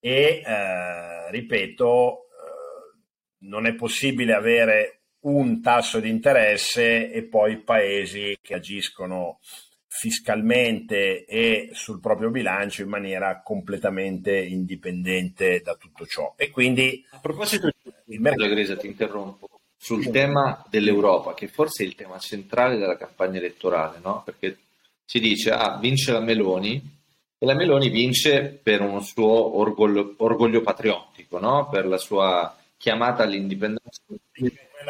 e, 0.00 0.42
eh, 0.44 1.30
ripeto, 1.30 2.20
eh, 2.22 3.46
non 3.46 3.66
è 3.66 3.74
possibile 3.74 4.34
avere 4.34 5.00
un 5.20 5.60
tasso 5.60 6.00
di 6.00 6.08
interesse 6.08 7.10
e 7.10 7.24
poi 7.24 7.58
paesi 7.58 8.38
che 8.40 8.54
agiscono 8.54 9.40
fiscalmente 9.88 11.24
e 11.24 11.70
sul 11.72 11.98
proprio 11.98 12.30
bilancio 12.30 12.82
in 12.82 12.88
maniera 12.88 13.40
completamente 13.42 14.38
indipendente 14.38 15.62
da 15.64 15.74
tutto 15.74 16.06
ciò. 16.06 16.34
E 16.36 16.50
quindi 16.50 17.04
a 17.10 17.18
proposito 17.18 17.70
di 18.04 18.18
mercato, 18.18 18.50
Gresa, 18.50 18.76
ti 18.76 18.86
interrompo 18.86 19.48
sul 19.76 20.02
sì. 20.02 20.10
tema 20.10 20.64
dell'Europa, 20.68 21.34
che 21.34 21.48
forse 21.48 21.82
è 21.82 21.86
il 21.86 21.94
tema 21.94 22.18
centrale 22.18 22.76
della 22.76 22.96
campagna 22.96 23.38
elettorale, 23.38 23.98
no? 24.02 24.22
Perché 24.24 24.58
si 25.04 25.20
dice 25.20 25.50
ah, 25.50 25.78
vince 25.78 26.12
la 26.12 26.20
Meloni 26.20 26.96
e 27.38 27.46
la 27.46 27.54
Meloni 27.54 27.88
vince 27.88 28.60
per 28.62 28.82
un 28.82 29.02
suo 29.02 29.56
orgoglio, 29.58 30.14
orgoglio 30.18 30.60
patriottico, 30.60 31.38
no? 31.38 31.68
Per 31.68 31.86
la 31.86 31.98
sua 31.98 32.54
chiamata 32.76 33.22
all'indipendenza 33.22 34.02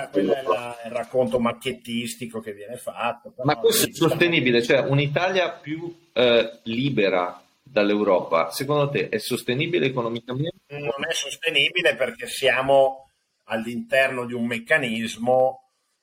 quella, 0.07 0.09
quella 0.09 0.39
è 0.39 0.43
la, 0.43 0.77
il 0.85 0.91
racconto 0.93 1.41
macchiettistico 1.41 2.41
che 2.41 2.53
viene 2.53 2.77
fatto. 2.77 3.35
Ma 3.43 3.57
questo 3.57 3.89
è 3.89 3.93
sostenibile, 3.93 4.63
cioè 4.63 4.81
un'Italia 4.81 5.51
più 5.51 5.93
eh, 6.13 6.61
libera 6.65 7.43
dall'Europa, 7.63 8.51
secondo 8.51 8.89
te 8.89 9.09
è 9.09 9.19
sostenibile 9.19 9.87
economicamente? 9.87 10.57
Non 10.69 11.05
è 11.09 11.13
sostenibile 11.13 11.95
perché 11.97 12.27
siamo 12.27 13.11
all'interno 13.45 14.25
di 14.25 14.35
un 14.35 14.47
meccanismo 14.47 15.63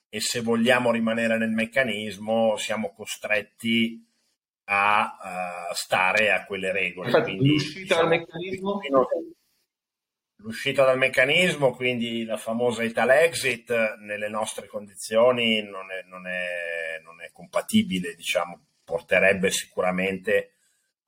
e 0.10 0.20
se 0.20 0.42
vogliamo 0.42 0.92
rimanere 0.92 1.38
nel 1.38 1.50
meccanismo 1.50 2.56
siamo 2.58 2.94
costretti 2.96 4.04
a 4.66 5.70
uh, 5.70 5.74
stare 5.74 6.32
a 6.32 6.46
quelle 6.46 6.72
regole. 6.72 7.08
Infatti, 7.08 7.32
Quindi, 7.36 7.50
l'uscita 7.50 7.80
diciamo, 7.82 8.02
dal 8.02 8.10
meccanismo? 8.10 8.80
L'uscita 10.38 10.84
dal 10.84 10.98
meccanismo, 10.98 11.74
quindi 11.74 12.24
la 12.26 12.38
famosa 12.38 12.84
Ital-Exit, 12.84 13.96
nelle 14.00 14.28
nostre 14.28 14.68
condizioni 14.68 15.64
non 15.64 15.92
è, 15.92 16.04
non 16.08 16.28
è, 16.28 17.00
non 17.04 17.22
è 17.22 17.32
compatibile, 17.32 18.14
diciamo, 18.16 18.66
porterebbe 18.84 19.50
sicuramente... 19.52 20.52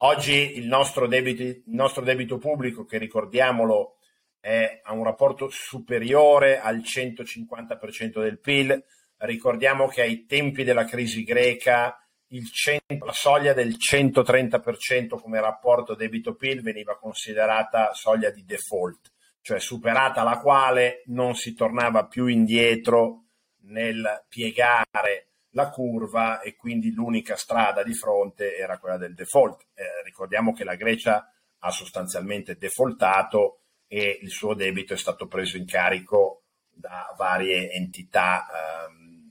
Oggi 0.01 0.57
il 0.57 0.67
nostro, 0.67 1.07
debito, 1.07 1.41
il 1.41 1.63
nostro 1.65 2.03
debito 2.03 2.37
pubblico, 2.37 2.85
che 2.85 2.99
ricordiamolo, 2.99 3.97
è 4.39 4.79
a 4.83 4.93
un 4.93 5.03
rapporto 5.03 5.49
superiore 5.49 6.59
al 6.59 6.77
150% 6.77 8.21
del 8.21 8.39
PIL. 8.39 8.83
Ricordiamo 9.17 9.87
che 9.87 10.01
ai 10.01 10.25
tempi 10.25 10.63
della 10.63 10.85
crisi 10.85 11.23
greca 11.23 11.99
100, 12.29 13.05
la 13.05 13.11
soglia 13.11 13.53
del 13.53 13.75
130% 13.77 15.19
come 15.19 15.41
rapporto 15.41 15.95
debito-PIL 15.95 16.61
veniva 16.61 16.97
considerata 16.97 17.93
soglia 17.93 18.29
di 18.29 18.45
default 18.45 19.11
cioè 19.47 19.61
superata 19.61 20.23
la 20.23 20.39
quale 20.39 21.03
non 21.05 21.33
si 21.37 21.53
tornava 21.53 22.05
più 22.05 22.25
indietro 22.25 23.27
nel 23.67 24.25
piegare 24.27 25.29
la 25.51 25.69
curva 25.69 26.41
e 26.41 26.57
quindi 26.57 26.91
l'unica 26.91 27.37
strada 27.37 27.81
di 27.81 27.93
fronte 27.93 28.57
era 28.57 28.77
quella 28.77 28.97
del 28.97 29.13
default. 29.13 29.67
Eh, 29.73 30.03
ricordiamo 30.03 30.51
che 30.51 30.65
la 30.65 30.75
Grecia 30.75 31.31
ha 31.59 31.71
sostanzialmente 31.71 32.57
defaultato 32.57 33.61
e 33.87 34.19
il 34.21 34.31
suo 34.31 34.53
debito 34.53 34.93
è 34.93 34.97
stato 34.97 35.27
preso 35.27 35.55
in 35.55 35.65
carico 35.65 36.43
da 36.69 37.15
varie 37.17 37.71
entità 37.71 38.47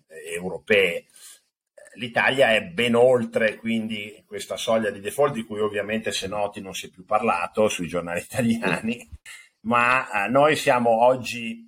eh, 0.08 0.32
europee. 0.32 1.08
L'Italia 1.96 2.54
è 2.54 2.62
ben 2.62 2.94
oltre 2.94 3.56
quindi 3.56 4.24
questa 4.26 4.56
soglia 4.56 4.88
di 4.88 5.00
default 5.00 5.34
di 5.34 5.44
cui 5.44 5.60
ovviamente 5.60 6.10
se 6.10 6.26
noti 6.26 6.62
non 6.62 6.72
si 6.72 6.86
è 6.86 6.88
più 6.88 7.04
parlato 7.04 7.68
sui 7.68 7.86
giornali 7.86 8.20
italiani 8.20 9.06
ma 9.66 10.24
eh, 10.24 10.28
noi 10.28 10.56
siamo 10.56 11.02
oggi 11.04 11.64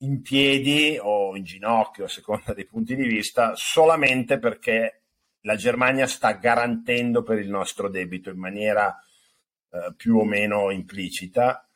in 0.00 0.20
piedi 0.20 0.98
o 1.00 1.36
in 1.36 1.44
ginocchio, 1.44 2.04
a 2.04 2.08
seconda 2.08 2.52
dei 2.52 2.66
punti 2.66 2.94
di 2.96 3.06
vista, 3.06 3.52
solamente 3.54 4.38
perché 4.38 5.02
la 5.42 5.56
Germania 5.56 6.06
sta 6.06 6.32
garantendo 6.32 7.22
per 7.22 7.38
il 7.38 7.48
nostro 7.48 7.88
debito 7.88 8.30
in 8.30 8.38
maniera 8.38 8.98
eh, 9.70 9.94
più 9.96 10.18
o 10.18 10.24
meno 10.24 10.70
implicita 10.70 11.66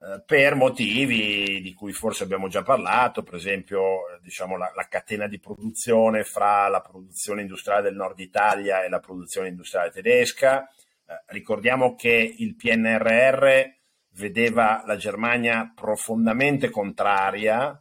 eh, 0.00 0.22
per 0.24 0.54
motivi 0.54 1.60
di 1.60 1.74
cui 1.74 1.92
forse 1.92 2.22
abbiamo 2.22 2.48
già 2.48 2.62
parlato, 2.62 3.22
per 3.22 3.34
esempio 3.34 4.08
eh, 4.08 4.20
diciamo, 4.22 4.56
la, 4.56 4.72
la, 4.74 4.86
catena 4.88 5.26
di 5.26 5.38
produzione 5.38 6.24
fra 6.24 6.68
la 6.68 6.80
produzione 6.80 7.42
industriale 7.42 7.82
del 7.82 7.96
nord 7.96 8.18
Italia 8.20 8.82
e 8.82 8.88
la 8.88 9.00
produzione 9.00 9.48
industriale 9.48 9.90
tedesca. 9.90 10.62
Eh, 11.06 11.22
ricordiamo 11.26 11.94
che 11.96 12.34
il 12.38 12.54
PNRR 12.54 13.76
vedeva 14.18 14.82
la 14.84 14.96
Germania 14.96 15.72
profondamente 15.74 16.70
contraria 16.70 17.80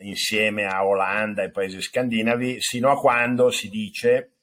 insieme 0.00 0.66
a 0.66 0.86
Olanda 0.86 1.42
e 1.42 1.50
paesi 1.50 1.80
scandinavi, 1.80 2.60
sino 2.60 2.90
a 2.90 3.00
quando 3.00 3.50
si 3.50 3.68
dice 3.68 4.34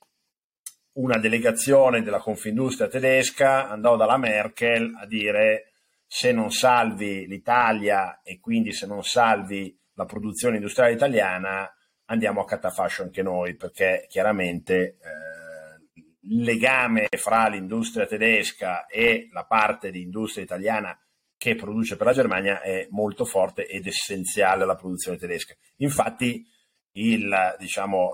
una 0.94 1.18
delegazione 1.18 2.02
della 2.02 2.20
Confindustria 2.20 2.88
tedesca 2.88 3.70
andò 3.70 3.96
dalla 3.96 4.18
Merkel 4.18 4.94
a 5.00 5.06
dire 5.06 5.74
se 6.08 6.32
non 6.32 6.52
salvi 6.52 7.28
l'Italia 7.28 8.22
e 8.24 8.40
quindi 8.40 8.72
se 8.72 8.88
non 8.88 9.04
salvi 9.04 9.78
la 9.94 10.06
produzione 10.06 10.56
industriale 10.56 10.94
italiana 10.94 11.70
andiamo 12.06 12.42
a 12.42 12.46
catafascio 12.46 13.04
anche 13.04 13.22
noi 13.22 13.56
perché 13.56 14.06
chiaramente 14.08 14.75
eh, 14.75 16.02
il 16.22 16.44
legame 16.44 17.08
fra 17.18 17.48
l'industria 17.48 18.06
tedesca 18.06 18.86
e 18.86 19.30
la 19.32 19.46
parte 19.46 19.92
di 19.92 20.02
industria 20.02 20.44
italiana 20.44 20.98
che 21.46 21.54
produce 21.54 21.96
per 21.96 22.08
la 22.08 22.14
Germania 22.14 22.62
è 22.62 22.88
molto 22.90 23.24
forte 23.24 23.68
ed 23.68 23.86
essenziale 23.86 24.64
alla 24.64 24.74
produzione 24.74 25.18
tedesca. 25.18 25.54
Infatti 25.78 26.44
il, 26.94 27.56
diciamo, 27.60 28.14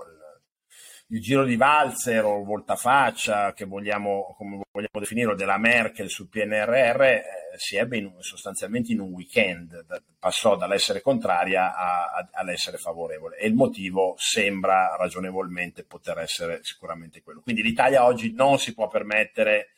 il 1.08 1.20
giro 1.22 1.42
di 1.42 1.56
valzer 1.56 2.26
o 2.26 2.44
voltafaccia, 2.44 3.54
che 3.54 3.64
vogliamo, 3.64 4.34
come 4.36 4.60
vogliamo 4.70 5.00
definirlo, 5.00 5.34
della 5.34 5.56
Merkel 5.56 6.10
sul 6.10 6.28
PNRR 6.28 7.00
eh, 7.00 7.24
si 7.56 7.76
ebbe 7.76 7.96
in, 7.96 8.12
sostanzialmente 8.18 8.92
in 8.92 9.00
un 9.00 9.12
weekend, 9.12 9.82
passò 10.18 10.54
dall'essere 10.54 11.00
contraria 11.00 11.74
a, 11.74 12.10
a, 12.10 12.28
all'essere 12.32 12.76
favorevole 12.76 13.38
e 13.38 13.46
il 13.46 13.54
motivo 13.54 14.14
sembra 14.18 14.94
ragionevolmente 14.96 15.84
poter 15.84 16.18
essere 16.18 16.58
sicuramente 16.64 17.22
quello. 17.22 17.40
Quindi 17.40 17.62
l'Italia 17.62 18.04
oggi 18.04 18.34
non 18.34 18.58
si 18.58 18.74
può 18.74 18.88
permettere 18.88 19.70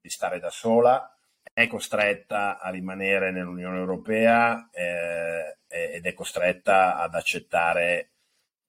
di 0.00 0.08
stare 0.08 0.38
da 0.38 0.50
sola, 0.50 1.13
è 1.54 1.68
costretta 1.68 2.58
a 2.58 2.68
rimanere 2.68 3.30
nell'Unione 3.30 3.78
Europea 3.78 4.68
eh, 4.72 5.56
ed 5.68 6.04
è 6.04 6.12
costretta 6.12 6.98
ad 6.98 7.14
accettare 7.14 8.10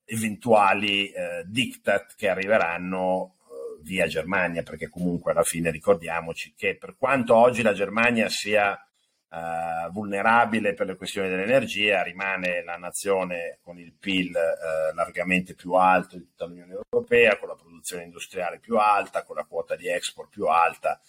eventuali 0.05 1.09
eh, 1.09 1.43
diktat 1.47 2.13
che 2.15 2.29
arriveranno 2.29 3.37
eh, 3.39 3.81
via 3.81 4.05
Germania, 4.05 4.61
perché 4.61 4.87
comunque 4.87 5.31
alla 5.31 5.43
fine 5.43 5.71
ricordiamoci 5.71 6.53
che 6.55 6.77
per 6.77 6.95
quanto 6.95 7.35
oggi 7.35 7.63
la 7.63 7.73
Germania 7.73 8.29
sia 8.29 8.75
eh, 8.75 9.89
vulnerabile 9.89 10.75
per 10.75 10.85
le 10.85 10.95
questioni 10.95 11.27
dell'energia, 11.27 12.03
rimane 12.03 12.63
la 12.63 12.77
nazione 12.77 13.57
con 13.63 13.79
il 13.79 13.95
PIL 13.99 14.35
eh, 14.35 14.93
largamente 14.93 15.55
più 15.55 15.73
alto 15.73 16.17
di 16.17 16.25
tutta 16.25 16.45
l'Unione 16.45 16.73
Europea, 16.73 17.39
con 17.39 17.47
la 17.47 17.55
produzione 17.55 18.03
industriale 18.03 18.59
più 18.59 18.77
alta, 18.77 19.23
con 19.23 19.37
la 19.37 19.45
quota 19.45 19.75
di 19.75 19.87
export 19.87 20.29
più 20.29 20.45
alta 20.45 21.01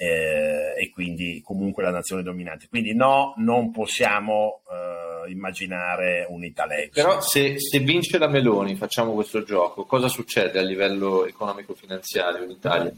eh, 0.00 0.74
e 0.76 0.90
quindi 0.90 1.42
comunque 1.44 1.82
la 1.82 1.90
nazione 1.90 2.22
dominante. 2.22 2.68
Quindi 2.68 2.94
no, 2.94 3.34
non 3.38 3.72
possiamo 3.72 4.60
eh, 4.70 5.30
immaginare 5.32 6.24
un 6.28 6.44
Italex. 6.44 6.90
Però 6.90 7.20
se, 7.20 7.58
se, 7.58 7.80
vince 7.80 8.16
la 8.16 8.28
Meloni, 8.28 8.76
facciamo 8.76 9.12
questo 9.12 9.42
gioco, 9.42 9.84
cosa 9.84 10.06
succede 10.06 10.60
a 10.60 10.62
livello 10.62 11.26
economico-finanziario 11.26 12.44
in 12.44 12.50
Italia? 12.50 12.92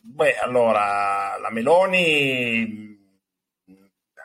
Beh, 0.00 0.36
allora, 0.38 1.38
la 1.40 1.50
Meloni 1.52 2.92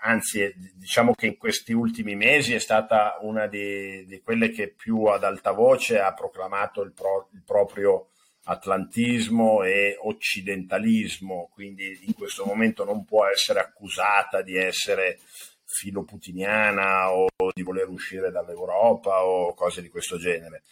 anzi 0.02 0.52
diciamo 0.76 1.14
che 1.14 1.28
in 1.28 1.38
questi 1.38 1.74
ultimi 1.74 2.16
mesi 2.16 2.54
è 2.54 2.60
stata 2.60 3.18
una 3.22 3.48
di, 3.48 4.06
di 4.08 4.22
quelle 4.22 4.50
che 4.50 4.70
più 4.70 5.04
ad 5.06 5.26
alta 5.26 5.52
voce 5.52 6.00
ha 6.00 6.14
proclamato 6.14 6.82
il, 6.82 6.94
pro, 6.94 7.28
il 7.34 7.44
proprio 7.46 8.08
atlantismo 8.50 9.64
e 9.64 9.96
occidentalismo, 10.02 11.50
quindi 11.54 12.00
in 12.06 12.14
questo 12.16 12.46
momento 12.46 12.84
non 12.84 13.06
può 13.06 13.28
essere 13.28 13.60
accusata 13.60 14.42
di 14.42 14.56
essere 14.56 15.20
filoputiniana 15.66 17.14
o 17.14 17.28
di 17.54 17.62
voler 17.62 17.88
uscire 17.88 18.32
dall'Europa 18.32 19.24
o 19.24 19.54
cose 19.54 19.84
di 19.84 19.90
questo 19.90 20.18
genere. 20.18 20.64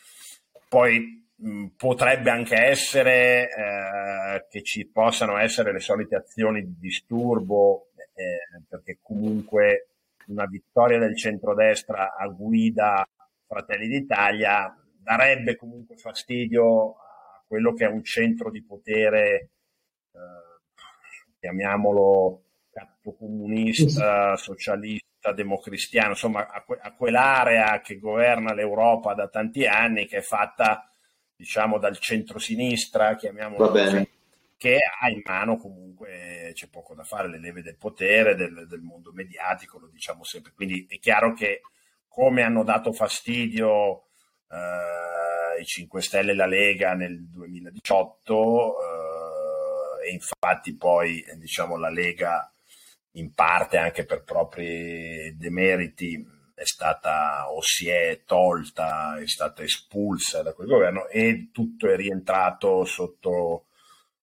Poi 0.67 1.23
mh, 1.35 1.65
potrebbe 1.77 2.31
anche 2.31 2.55
essere 2.55 3.43
eh, 3.43 4.45
che 4.49 4.63
ci 4.63 4.87
possano 4.87 5.37
essere 5.37 5.71
le 5.71 5.79
solite 5.79 6.15
azioni 6.15 6.63
di 6.63 6.75
disturbo, 6.79 7.89
eh, 8.15 8.59
perché 8.67 8.97
comunque 9.03 9.89
una 10.27 10.47
vittoria 10.47 10.97
del 10.97 11.15
centrodestra 11.15 12.15
a 12.17 12.27
guida 12.27 13.07
Fratelli 13.45 13.87
d'Italia 13.87 14.75
darebbe 14.99 15.55
comunque 15.55 15.95
fastidio 15.95 16.95
quello 17.47 17.73
che 17.73 17.85
è 17.85 17.89
un 17.89 18.03
centro 18.03 18.51
di 18.51 18.63
potere, 18.63 19.49
eh, 20.11 20.19
chiamiamolo 21.39 22.43
comunista, 23.17 24.35
socialista, 24.35 25.31
democristiano, 25.33 26.09
insomma 26.09 26.47
a, 26.47 26.61
que- 26.61 26.79
a, 26.79 26.93
quell'area 26.93 27.81
che 27.81 27.99
governa 27.99 28.53
l'Europa 28.53 29.13
da 29.13 29.27
tanti 29.27 29.65
anni, 29.65 30.05
che 30.05 30.17
è 30.17 30.21
fatta 30.21 30.91
diciamo 31.35 31.77
dal 31.77 31.97
centro-sinistra, 31.97 33.15
chiamiamolo 33.15 33.69
così, 33.69 34.09
che 34.57 34.77
ha 34.99 35.09
in 35.09 35.21
mano 35.23 35.57
comunque, 35.57 36.51
c'è 36.53 36.67
poco 36.67 36.95
da 36.95 37.03
fare, 37.03 37.29
le 37.29 37.39
leve 37.39 37.61
del 37.61 37.77
potere, 37.77 38.35
del, 38.35 38.65
del 38.67 38.81
mondo 38.81 39.11
mediatico, 39.13 39.79
lo 39.79 39.87
diciamo 39.87 40.23
sempre. 40.23 40.51
Quindi 40.53 40.85
è 40.89 40.97
chiaro 40.99 41.33
che 41.33 41.61
come 42.07 42.41
hanno 42.41 42.63
dato 42.63 42.91
fastidio 42.91 44.07
eh, 44.49 45.26
i 45.57 45.65
5 45.65 46.01
Stelle 46.01 46.31
e 46.31 46.35
la 46.35 46.45
Lega 46.45 46.93
nel 46.93 47.27
2018 47.29 48.75
eh, 50.03 50.09
e 50.09 50.11
infatti 50.11 50.75
poi 50.75 51.23
diciamo 51.35 51.77
la 51.77 51.89
Lega 51.89 52.51
in 53.11 53.33
parte 53.33 53.77
anche 53.77 54.05
per 54.05 54.23
propri 54.23 55.35
demeriti 55.37 56.35
è 56.53 56.65
stata 56.65 57.51
o 57.51 57.61
si 57.61 57.87
è 57.87 58.23
tolta, 58.25 59.19
è 59.19 59.27
stata 59.27 59.61
espulsa 59.61 60.41
da 60.41 60.53
quel 60.53 60.67
governo 60.67 61.07
e 61.07 61.49
tutto 61.51 61.87
è 61.87 61.95
rientrato 61.95 62.83
sotto 62.83 63.66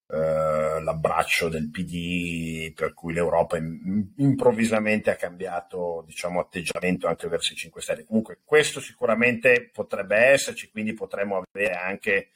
eh, 0.06 0.82
l'abbraccio 0.82 1.48
del 1.48 1.70
PD 1.70 2.72
per 2.74 2.92
cui 2.92 3.14
l'Europa 3.14 3.56
improvvisamente 3.56 5.10
ha 5.10 5.16
cambiato 5.16 6.02
diciamo, 6.06 6.40
atteggiamento 6.40 7.06
anche 7.06 7.28
verso 7.28 7.52
i 7.52 7.56
5 7.56 7.80
Stelle. 7.80 8.04
Comunque 8.04 8.40
questo 8.44 8.80
sicuramente 8.80 9.70
potrebbe 9.72 10.16
esserci, 10.16 10.70
quindi 10.70 10.92
potremmo 10.92 11.42
avere 11.42 11.74
anche 11.74 12.28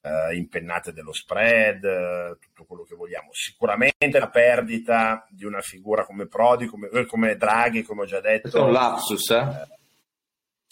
eh, 0.00 0.36
impennate 0.36 0.92
dello 0.92 1.12
spread, 1.12 1.84
eh, 1.84 2.36
tutto 2.40 2.64
quello 2.64 2.82
che 2.82 2.94
vogliamo. 2.94 3.28
Sicuramente 3.32 4.18
la 4.18 4.28
perdita 4.28 5.26
di 5.30 5.44
una 5.44 5.60
figura 5.60 6.04
come 6.04 6.26
Prodi, 6.26 6.66
come, 6.66 6.88
eh, 6.88 7.06
come 7.06 7.36
Draghi, 7.36 7.82
come 7.82 8.02
ho 8.02 8.06
già 8.06 8.20
detto. 8.20 8.58
È 8.58 8.60
un 8.60 8.72
lapsus, 8.72 9.30
eh? 9.30 9.82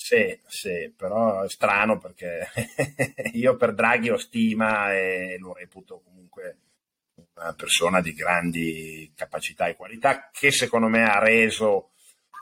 Sì, 0.03 0.37
sì, 0.47 0.93
però 0.97 1.43
è 1.43 1.49
strano 1.49 1.97
perché 1.97 2.49
io 3.35 3.57
per 3.57 3.73
Draghi 3.73 4.11
ho 4.11 4.17
stima 4.17 4.93
e 4.93 5.37
lo 5.39 5.53
reputo 5.55 6.01
comunque 6.01 6.57
una 7.35 7.55
persona 7.55 8.01
di 8.01 8.13
grandi 8.13 9.13
capacità 9.15 9.69
e 9.69 9.77
qualità 9.77 10.29
che 10.33 10.51
secondo 10.51 10.89
me 10.89 11.05
ha 11.05 11.21
reso 11.21 11.93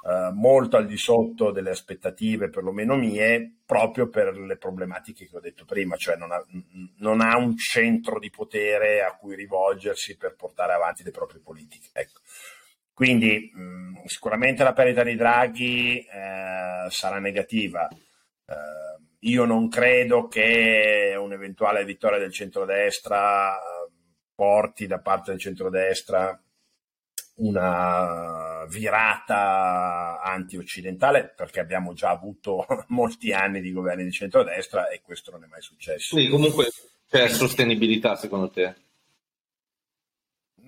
eh, 0.08 0.30
molto 0.32 0.78
al 0.78 0.86
di 0.86 0.96
sotto 0.96 1.50
delle 1.50 1.68
aspettative, 1.68 2.48
perlomeno 2.48 2.96
mie, 2.96 3.58
proprio 3.66 4.08
per 4.08 4.34
le 4.38 4.56
problematiche 4.56 5.28
che 5.28 5.36
ho 5.36 5.40
detto 5.40 5.66
prima, 5.66 5.96
cioè 5.96 6.16
non 6.16 6.32
ha, 6.32 6.42
non 7.00 7.20
ha 7.20 7.36
un 7.36 7.58
centro 7.58 8.18
di 8.18 8.30
potere 8.30 9.02
a 9.02 9.14
cui 9.16 9.34
rivolgersi 9.34 10.16
per 10.16 10.34
portare 10.34 10.72
avanti 10.72 11.02
le 11.02 11.10
proprie 11.10 11.42
politiche. 11.42 11.88
Ecco. 11.92 12.20
Quindi 13.00 13.50
mh, 13.54 14.02
sicuramente 14.04 14.62
la 14.62 14.74
perdita 14.74 15.02
di 15.02 15.16
Draghi 15.16 16.00
eh, 16.00 16.90
sarà 16.90 17.18
negativa. 17.18 17.88
Eh, 17.88 19.18
io 19.20 19.46
non 19.46 19.70
credo 19.70 20.28
che 20.28 21.16
un'eventuale 21.18 21.86
vittoria 21.86 22.18
del 22.18 22.30
centrodestra 22.30 23.56
eh, 23.56 23.90
porti 24.34 24.86
da 24.86 24.98
parte 24.98 25.30
del 25.30 25.40
centrodestra 25.40 26.38
una 27.36 28.66
virata 28.68 30.20
anti-occidentale 30.22 31.32
perché 31.34 31.60
abbiamo 31.60 31.94
già 31.94 32.10
avuto 32.10 32.66
molti 32.88 33.32
anni 33.32 33.62
di 33.62 33.72
governi 33.72 34.04
di 34.04 34.12
centrodestra 34.12 34.90
e 34.90 35.00
questo 35.00 35.30
non 35.30 35.44
è 35.44 35.46
mai 35.46 35.62
successo. 35.62 36.16
Quindi 36.16 36.30
comunque 36.30 36.68
c'è 37.08 37.30
sostenibilità 37.30 38.14
secondo 38.14 38.50
te? 38.50 38.74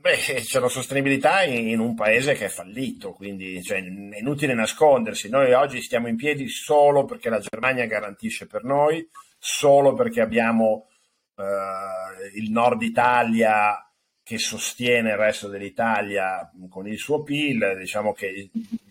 Beh, 0.02 0.16
c'è 0.16 0.58
la 0.58 0.68
sostenibilità 0.68 1.44
in, 1.44 1.78
un 1.78 1.94
paese 1.94 2.34
che 2.34 2.46
è 2.46 2.48
fallito, 2.48 3.12
quindi 3.12 3.62
cioè, 3.62 3.78
è 3.78 4.18
inutile 4.18 4.52
nascondersi. 4.52 5.28
Noi 5.28 5.52
oggi 5.52 5.80
stiamo 5.80 6.08
in 6.08 6.16
piedi 6.16 6.48
solo 6.48 7.04
perché 7.04 7.30
la 7.30 7.38
Germania 7.38 7.86
garantisce 7.86 8.48
per 8.48 8.64
noi, 8.64 9.08
solo 9.38 9.94
perché 9.94 10.20
abbiamo 10.20 10.88
eh, 11.36 12.36
il 12.36 12.50
nord 12.50 12.82
Italia 12.82 13.76
che 14.24 14.38
sostiene 14.38 15.10
il 15.10 15.18
resto 15.18 15.46
dell'Italia 15.46 16.50
con 16.68 16.88
il 16.88 16.98
suo 16.98 17.22
PIL, 17.22 17.76
diciamo 17.78 18.12
che 18.12 18.26
il 18.26 18.50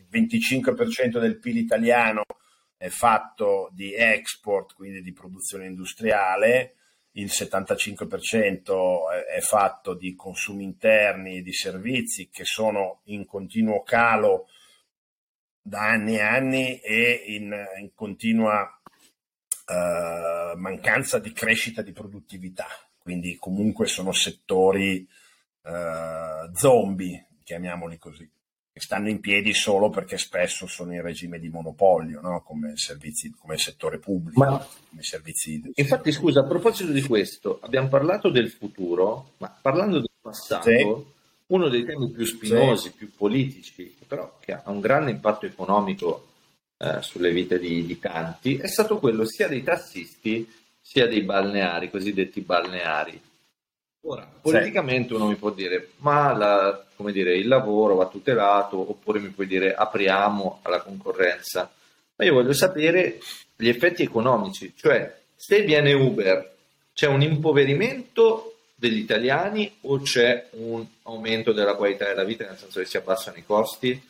25% 0.09 1.19
del 1.19 1.39
PIL 1.39 1.57
italiano 1.57 2.23
è 2.77 2.87
fatto 2.87 3.69
di 3.73 3.93
export, 3.93 4.75
quindi 4.75 5.01
di 5.01 5.11
produzione 5.11 5.65
industriale, 5.65 6.75
il 7.13 7.25
75% 7.25 9.09
è 9.29 9.39
fatto 9.41 9.93
di 9.93 10.15
consumi 10.15 10.63
interni 10.63 11.41
di 11.41 11.53
servizi 11.53 12.29
che 12.29 12.45
sono 12.45 13.01
in 13.05 13.25
continuo 13.25 13.83
calo 13.83 14.47
da 15.61 15.89
anni 15.89 16.15
e 16.15 16.21
anni 16.21 16.79
e 16.79 17.23
in, 17.27 17.53
in 17.79 17.93
continua 17.93 18.81
uh, 19.67 20.57
mancanza 20.57 21.19
di 21.19 21.33
crescita 21.33 21.81
di 21.81 21.91
produttività. 21.91 22.67
Quindi 22.97 23.35
comunque 23.37 23.87
sono 23.87 24.11
settori 24.11 25.07
uh, 25.63 26.51
zombie, 26.53 27.27
chiamiamoli 27.43 27.97
così, 27.97 28.29
stanno 28.81 29.09
in 29.09 29.19
piedi 29.19 29.53
solo 29.53 29.89
perché 29.89 30.17
spesso 30.17 30.67
sono 30.67 30.93
in 30.93 31.01
regime 31.01 31.39
di 31.39 31.49
monopolio, 31.49 32.19
no? 32.21 32.41
come, 32.41 32.75
servizi, 32.77 33.33
come 33.37 33.57
settore 33.57 33.99
pubblico, 33.99 34.39
ma, 34.39 34.67
servizi. 34.99 35.61
Infatti, 35.75 36.11
scusa, 36.11 36.41
a 36.41 36.45
proposito 36.45 36.91
di 36.91 37.01
questo, 37.01 37.59
abbiamo 37.61 37.87
parlato 37.87 38.29
del 38.29 38.49
futuro, 38.49 39.33
ma 39.37 39.55
parlando 39.61 39.99
del 39.99 40.09
passato, 40.19 40.69
sì. 40.69 41.05
uno 41.47 41.69
dei 41.69 41.85
temi 41.85 42.09
più 42.09 42.25
spinosi, 42.25 42.89
sì. 42.89 42.93
più 42.93 43.11
politici, 43.15 43.95
però 44.07 44.37
che 44.39 44.53
ha 44.53 44.63
un 44.65 44.79
grande 44.79 45.11
impatto 45.11 45.45
economico 45.45 46.27
eh, 46.77 47.01
sulle 47.01 47.31
vite 47.31 47.59
di, 47.59 47.85
di 47.85 47.99
tanti, 47.99 48.57
è 48.57 48.67
stato 48.67 48.99
quello 48.99 49.25
sia 49.25 49.47
dei 49.47 49.63
tassisti 49.63 50.49
sia 50.81 51.07
dei 51.07 51.21
balneari, 51.21 51.89
cosiddetti 51.89 52.41
balneari 52.41 53.21
Ora, 54.03 54.27
politicamente 54.41 55.13
uno 55.13 55.27
mi 55.27 55.35
può 55.35 55.51
dire, 55.51 55.91
ma 55.97 56.33
la, 56.33 56.85
dire, 57.11 57.37
il 57.37 57.47
lavoro 57.47 57.95
va 57.95 58.07
tutelato, 58.07 58.77
oppure 58.77 59.19
mi 59.19 59.29
puoi 59.29 59.45
dire 59.45 59.75
apriamo 59.75 60.59
alla 60.63 60.81
concorrenza. 60.81 61.71
Ma 62.15 62.25
io 62.25 62.33
voglio 62.33 62.53
sapere 62.53 63.19
gli 63.55 63.67
effetti 63.67 64.01
economici, 64.01 64.73
cioè 64.75 65.19
se 65.35 65.61
viene 65.61 65.93
Uber, 65.93 66.55
c'è 66.93 67.07
un 67.07 67.21
impoverimento 67.21 68.55
degli 68.73 68.97
italiani 68.97 69.71
o 69.81 70.01
c'è 70.01 70.47
un 70.51 70.83
aumento 71.03 71.51
della 71.51 71.75
qualità 71.75 72.05
della 72.05 72.23
vita, 72.23 72.45
nel 72.45 72.57
senso 72.57 72.79
che 72.79 72.85
si 72.85 72.97
abbassano 72.97 73.37
i 73.37 73.45
costi? 73.45 74.09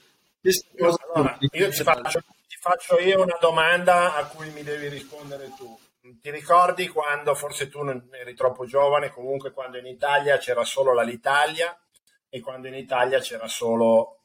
Allora, 1.14 1.38
io 1.40 1.70
ti 1.70 1.84
faccio, 1.84 2.24
ti 2.48 2.58
faccio 2.60 2.98
io 3.00 3.22
una 3.22 3.38
domanda 3.40 4.16
a 4.16 4.26
cui 4.28 4.50
mi 4.52 4.64
devi 4.64 4.88
rispondere 4.88 5.52
tu 5.58 5.78
ti 6.20 6.32
ricordi 6.32 6.88
quando, 6.88 7.36
forse 7.36 7.70
tu 7.70 7.84
non 7.84 8.10
eri 8.12 8.34
troppo 8.34 8.66
giovane, 8.66 9.10
comunque 9.10 9.52
quando 9.52 9.78
in 9.78 9.86
Italia 9.86 10.38
c'era 10.38 10.64
solo 10.64 10.94
la 10.94 11.04
Litalia 11.04 11.78
e 12.30 12.40
quando 12.40 12.68
in 12.68 12.76
Italia 12.76 13.20
c'era 13.20 13.48
solo 13.48 14.22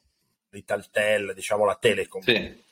l'Italtel, 0.49 1.33
diciamo 1.33 1.65
la 1.65 1.75
Telecom. 1.75 2.21
Sì, 2.21 2.63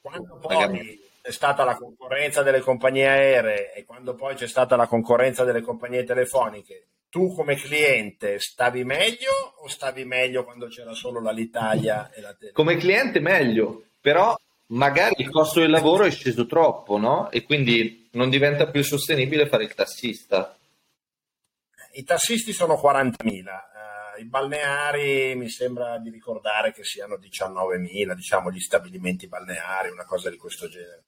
quando 0.00 0.38
poi 0.40 0.54
vagamente. 0.54 1.08
è 1.22 1.30
stata 1.30 1.64
la 1.64 1.76
concorrenza 1.76 2.42
delle 2.42 2.60
compagnie 2.60 3.08
aeree 3.08 3.72
e 3.74 3.84
quando 3.84 4.14
poi 4.14 4.34
c'è 4.34 4.46
stata 4.46 4.76
la 4.76 4.86
concorrenza 4.86 5.44
delle 5.44 5.62
compagnie 5.62 6.04
telefoniche, 6.04 6.86
tu 7.08 7.34
come 7.34 7.56
cliente 7.56 8.38
stavi 8.38 8.84
meglio 8.84 9.32
o 9.62 9.68
stavi 9.68 10.04
meglio 10.04 10.44
quando 10.44 10.66
c'era 10.68 10.92
solo 10.92 11.20
la 11.20 11.32
Litalia 11.32 12.10
e 12.12 12.20
la 12.20 12.34
Telecom? 12.34 12.52
Come 12.52 12.76
cliente 12.76 13.18
meglio, 13.20 13.84
però 14.00 14.36
magari 14.66 15.14
il 15.22 15.30
costo 15.30 15.60
del 15.60 15.70
lavoro 15.70 16.04
è 16.04 16.10
sceso 16.10 16.46
troppo, 16.46 16.98
no? 16.98 17.30
E 17.30 17.42
quindi 17.44 18.07
non 18.12 18.30
diventa 18.30 18.68
più 18.68 18.82
sostenibile 18.82 19.48
fare 19.48 19.64
il 19.64 19.74
tassista. 19.74 20.56
I 21.92 22.04
tassisti 22.04 22.52
sono 22.52 22.74
40.000, 22.74 23.44
uh, 24.16 24.20
i 24.20 24.24
balneari 24.24 25.34
mi 25.34 25.48
sembra 25.48 25.98
di 25.98 26.10
ricordare 26.10 26.72
che 26.72 26.84
siano 26.84 27.16
19.000, 27.16 28.14
diciamo, 28.14 28.50
gli 28.50 28.60
stabilimenti 28.60 29.26
balneari, 29.26 29.90
una 29.90 30.04
cosa 30.04 30.30
di 30.30 30.36
questo 30.36 30.68
genere. 30.68 31.04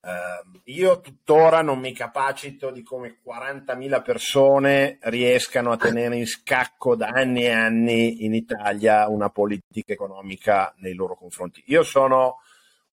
Uh, 0.00 0.60
io 0.66 1.00
tuttora 1.00 1.60
non 1.60 1.80
mi 1.80 1.92
capacito 1.92 2.70
di 2.70 2.84
come 2.84 3.18
40.000 3.26 4.02
persone 4.02 4.98
riescano 5.02 5.72
a 5.72 5.76
tenere 5.76 6.16
in 6.16 6.26
scacco 6.26 6.94
da 6.94 7.08
anni 7.08 7.42
e 7.42 7.50
anni 7.50 8.24
in 8.24 8.32
Italia 8.32 9.08
una 9.08 9.28
politica 9.28 9.92
economica 9.92 10.72
nei 10.78 10.94
loro 10.94 11.16
confronti. 11.16 11.64
Io 11.66 11.82
sono 11.82 12.36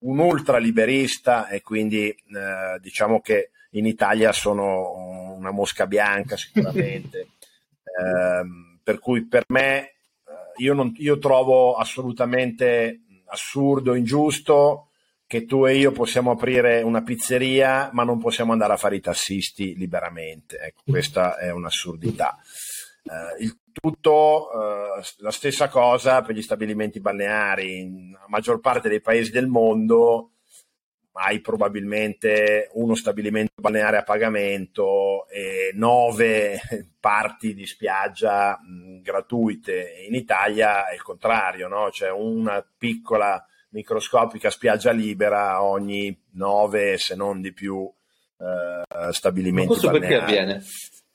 un 0.05 0.19
ultraliberista 0.19 1.47
e 1.47 1.61
quindi 1.61 2.15
uh, 2.27 2.79
diciamo 2.79 3.21
che 3.21 3.51
in 3.71 3.85
Italia 3.85 4.31
sono 4.31 5.35
una 5.37 5.51
mosca 5.51 5.85
bianca 5.87 6.37
sicuramente. 6.37 7.27
uh, 7.83 8.73
per 8.81 8.99
cui 8.99 9.25
per 9.25 9.45
me 9.47 9.79
eh, 9.81 9.93
io, 10.57 10.73
non, 10.73 10.93
io 10.97 11.17
trovo 11.17 11.73
assolutamente 11.73 13.01
assurdo, 13.25 13.95
ingiusto 13.95 14.89
che 15.27 15.45
tu 15.45 15.65
e 15.65 15.75
io 15.75 15.91
possiamo 15.91 16.29
aprire 16.29 16.83
una 16.83 17.01
pizzeria, 17.01 17.89
ma 17.93 18.03
non 18.03 18.19
possiamo 18.19 18.51
andare 18.51 18.73
a 18.73 18.77
fare 18.77 18.97
i 18.97 19.01
tassisti 19.01 19.75
liberamente. 19.75 20.59
Ecco, 20.59 20.83
questa 20.85 21.37
è 21.37 21.51
un'assurdità. 21.51 22.37
Uh, 23.05 23.41
il 23.41 23.57
tutto, 23.71 24.49
uh, 24.51 25.01
la 25.19 25.31
stessa 25.31 25.69
cosa 25.69 26.21
per 26.21 26.35
gli 26.35 26.41
stabilimenti 26.41 26.99
balneari. 26.99 27.79
In 27.79 28.11
la 28.11 28.25
maggior 28.27 28.59
parte 28.59 28.89
dei 28.89 29.01
paesi 29.01 29.31
del 29.31 29.47
mondo 29.47 30.31
hai 31.17 31.39
probabilmente 31.39 32.69
uno 32.73 32.95
stabilimento 32.95 33.61
balneare 33.61 33.97
a 33.97 34.03
pagamento 34.03 35.27
e 35.29 35.71
nove 35.73 36.59
parti 36.99 37.53
di 37.53 37.65
spiaggia 37.65 38.59
mh, 38.59 39.01
gratuite. 39.01 40.05
In 40.07 40.15
Italia 40.15 40.87
è 40.87 40.95
il 40.95 41.03
contrario, 41.03 41.67
no? 41.67 41.89
c'è 41.89 42.09
una 42.09 42.65
piccola 42.77 43.45
microscopica 43.69 44.49
spiaggia 44.49 44.91
libera 44.91 45.61
ogni 45.61 46.17
nove, 46.33 46.97
se 46.97 47.15
non 47.15 47.41
di 47.41 47.53
più, 47.53 47.89
eh, 48.39 49.11
stabilimenti. 49.11 49.67
Ma 49.67 49.73
questo 49.73 49.91
balneari. 49.91 50.15
perché 50.15 50.23
avviene? 50.23 50.63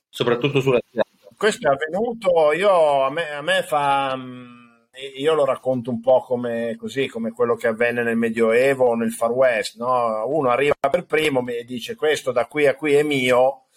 Soprattutto 0.09 0.61
sulla 0.61 0.81
spiaggia. 0.87 1.10
Questo 1.41 1.71
è 1.71 1.73
avvenuto, 1.73 2.53
io, 2.53 3.03
a, 3.03 3.11
me, 3.11 3.31
a 3.31 3.41
me 3.41 3.63
fa... 3.63 4.15
Mm, 4.15 4.69
io 5.17 5.33
lo 5.33 5.47
racconto 5.47 5.89
un 5.89 5.99
po' 5.99 6.21
come, 6.21 6.77
così, 6.77 7.07
come 7.07 7.31
quello 7.31 7.55
che 7.55 7.67
avvenne 7.67 8.03
nel 8.03 8.19
Medioevo 8.19 8.89
o 8.89 8.95
nel 8.95 9.11
Far 9.11 9.31
West. 9.31 9.79
No? 9.79 10.27
Uno 10.27 10.51
arriva 10.51 10.75
per 10.91 11.07
primo 11.07 11.43
e 11.47 11.65
dice 11.65 11.95
questo 11.95 12.31
da 12.31 12.45
qui 12.45 12.67
a 12.67 12.75
qui 12.75 12.93
è 12.93 13.03
mio 13.03 13.69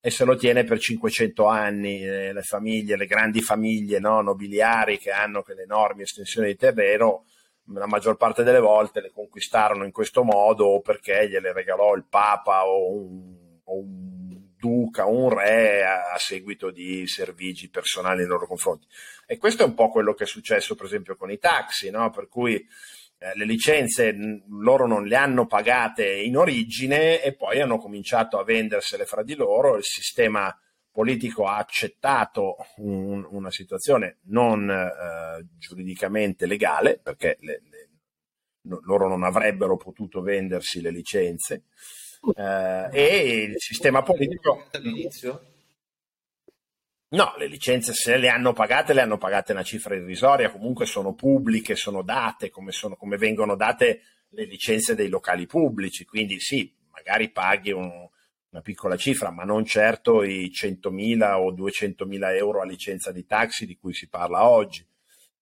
e 0.00 0.10
se 0.10 0.24
lo 0.24 0.34
tiene 0.34 0.64
per 0.64 0.80
500 0.80 1.46
anni. 1.46 2.04
Eh, 2.04 2.32
le 2.32 2.42
famiglie, 2.42 2.96
le 2.96 3.06
grandi 3.06 3.40
famiglie 3.40 4.00
no? 4.00 4.20
nobiliari 4.20 4.98
che 4.98 5.12
hanno 5.12 5.44
quelle 5.44 5.62
enormi 5.62 6.02
estensioni 6.02 6.48
di 6.48 6.56
terreno 6.56 7.26
la 7.66 7.86
maggior 7.86 8.16
parte 8.16 8.42
delle 8.42 8.58
volte 8.58 9.00
le 9.00 9.12
conquistarono 9.12 9.84
in 9.84 9.92
questo 9.92 10.24
modo 10.24 10.66
o 10.66 10.80
perché 10.80 11.28
gliele 11.28 11.52
regalò 11.52 11.94
il 11.94 12.04
Papa 12.08 12.66
o 12.66 12.92
un, 12.92 13.36
o 13.62 13.78
un 13.78 14.21
duca 14.62 15.06
un 15.06 15.28
re 15.28 15.84
a, 15.84 16.12
a, 16.12 16.18
seguito 16.18 16.70
di 16.70 17.04
servigi 17.08 17.68
personali 17.68 18.18
nei 18.18 18.28
loro 18.28 18.46
confronti. 18.46 18.86
E 19.26 19.36
questo 19.36 19.64
è 19.64 19.66
un 19.66 19.74
po' 19.74 19.88
quello 19.88 20.14
che 20.14 20.22
è 20.22 20.26
successo 20.28 20.76
per 20.76 20.86
esempio 20.86 21.16
con 21.16 21.32
i 21.32 21.38
taxi, 21.38 21.90
no? 21.90 22.10
per 22.10 22.28
cui 22.28 22.54
eh, 22.54 23.32
le 23.34 23.44
licenze 23.44 24.14
loro 24.48 24.86
non 24.86 25.04
le 25.04 25.16
hanno 25.16 25.46
pagate 25.46 26.08
in 26.08 26.36
origine 26.36 27.20
e 27.20 27.34
poi 27.34 27.60
hanno 27.60 27.78
cominciato 27.78 28.38
a 28.38 28.44
vendersele 28.44 29.04
fra 29.04 29.24
di 29.24 29.34
loro, 29.34 29.76
il 29.76 29.82
sistema 29.82 30.56
politico 30.92 31.46
ha 31.46 31.56
accettato 31.56 32.54
un, 32.76 33.26
una 33.30 33.50
situazione 33.50 34.18
non 34.26 34.70
eh, 34.70 35.44
giuridicamente 35.58 36.46
legale, 36.46 37.00
perché 37.02 37.36
le, 37.40 37.62
le, 37.68 37.88
loro 38.84 39.08
non 39.08 39.24
avrebbero 39.24 39.76
potuto 39.76 40.20
vendersi 40.20 40.80
le 40.80 40.92
licenze, 40.92 41.64
eh, 42.36 42.88
e 42.92 43.42
il 43.42 43.54
sistema 43.58 44.02
politico... 44.02 44.66
All'inizio? 44.72 45.46
No, 47.12 47.34
le 47.36 47.46
licenze 47.46 47.92
se 47.92 48.16
le 48.16 48.28
hanno 48.28 48.52
pagate, 48.52 48.94
le 48.94 49.02
hanno 49.02 49.18
pagate 49.18 49.52
una 49.52 49.62
cifra 49.62 49.94
irrisoria, 49.94 50.50
comunque 50.50 50.86
sono 50.86 51.14
pubbliche, 51.14 51.76
sono 51.76 52.02
date 52.02 52.48
come, 52.48 52.72
sono, 52.72 52.96
come 52.96 53.18
vengono 53.18 53.54
date 53.54 54.00
le 54.30 54.46
licenze 54.46 54.94
dei 54.94 55.08
locali 55.08 55.46
pubblici, 55.46 56.06
quindi 56.06 56.40
sì, 56.40 56.74
magari 56.90 57.30
paghi 57.30 57.70
un, 57.70 58.08
una 58.50 58.62
piccola 58.62 58.96
cifra, 58.96 59.30
ma 59.30 59.44
non 59.44 59.66
certo 59.66 60.22
i 60.22 60.50
100.000 60.50 61.34
o 61.34 61.52
200.000 61.52 62.36
euro 62.36 62.62
a 62.62 62.64
licenza 62.64 63.12
di 63.12 63.26
taxi 63.26 63.66
di 63.66 63.76
cui 63.76 63.92
si 63.92 64.08
parla 64.08 64.48
oggi. 64.48 64.86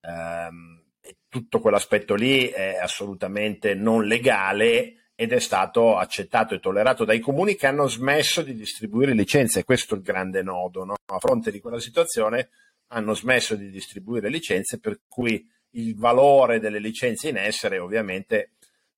Um, 0.03 0.83
tutto 1.29 1.61
quell'aspetto 1.61 2.15
lì 2.15 2.49
è 2.49 2.79
assolutamente 2.79 3.75
non 3.75 4.05
legale 4.07 5.00
ed 5.21 5.33
è 5.33 5.39
stato 5.39 5.99
accettato 5.99 6.55
e 6.55 6.61
tollerato 6.61 7.05
dai 7.05 7.21
comuni 7.21 7.55
che 7.55 7.67
hanno 7.67 7.87
smesso 7.87 8.41
di 8.41 8.55
distribuire 8.55 9.13
licenze. 9.13 9.65
Questo 9.65 9.93
è 9.93 9.99
il 9.99 10.03
grande 10.03 10.43
nodo. 10.43 10.83
No? 10.83 10.95
A 11.13 11.19
fronte 11.19 11.51
di 11.51 11.61
quella 11.61 11.79
situazione 11.79 12.49
hanno 12.87 13.13
smesso 13.13 13.55
di 13.55 13.69
distribuire 13.69 14.31
licenze, 14.31 14.81
per 14.81 15.01
cui 15.07 15.47
il 15.73 15.95
valore 15.95 16.59
delle 16.59 16.79
licenze 16.79 17.29
in 17.29 17.37
essere 17.37 17.79
ovviamente 17.79 18.53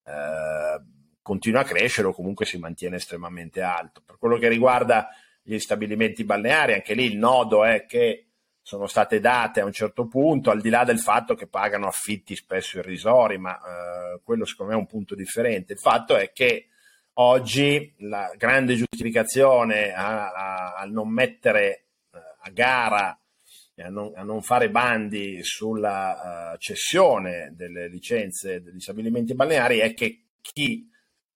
eh, 0.05 0.81
continua 1.21 1.59
a 1.59 1.65
crescere 1.65 2.07
o 2.07 2.13
comunque 2.13 2.45
si 2.45 2.57
mantiene 2.57 2.95
estremamente 2.95 3.59
alto. 3.59 4.01
Per 4.05 4.17
quello 4.17 4.37
che 4.37 4.47
riguarda 4.47 5.09
gli 5.41 5.59
stabilimenti 5.59 6.23
balneari, 6.23 6.75
anche 6.75 6.93
lì 6.93 7.03
il 7.03 7.17
nodo 7.17 7.65
è 7.65 7.85
che 7.85 8.27
sono 8.63 8.87
state 8.87 9.19
date 9.19 9.59
a 9.59 9.65
un 9.65 9.73
certo 9.73 10.07
punto, 10.07 10.49
al 10.49 10.61
di 10.61 10.69
là 10.69 10.85
del 10.85 10.99
fatto 10.99 11.35
che 11.35 11.47
pagano 11.47 11.85
affitti 11.85 12.33
spesso 12.33 12.79
irrisori, 12.79 13.37
ma 13.37 13.57
eh, 13.57 14.21
quello 14.23 14.45
secondo 14.45 14.71
me 14.71 14.77
è 14.77 14.81
un 14.81 14.87
punto 14.87 15.15
differente. 15.15 15.73
Il 15.73 15.79
fatto 15.79 16.15
è 16.15 16.31
che 16.31 16.69
oggi 17.15 17.93
la 17.99 18.31
grande 18.37 18.75
giustificazione 18.75 19.93
a, 19.93 20.31
a, 20.31 20.73
a 20.75 20.85
non 20.85 21.09
mettere 21.09 21.87
uh, 22.11 22.17
a 22.17 22.49
gara 22.51 23.17
a 23.75 23.89
non, 23.89 24.13
a 24.15 24.23
non, 24.23 24.41
fare 24.41 24.69
bandi 24.69 25.43
sulla 25.43 26.53
uh, 26.53 26.57
cessione 26.57 27.51
delle 27.55 27.89
licenze 27.89 28.61
degli 28.61 28.79
stabilimenti 28.79 29.33
balneari 29.33 29.79
è 29.79 29.93
che 29.93 30.25
chi 30.39 30.87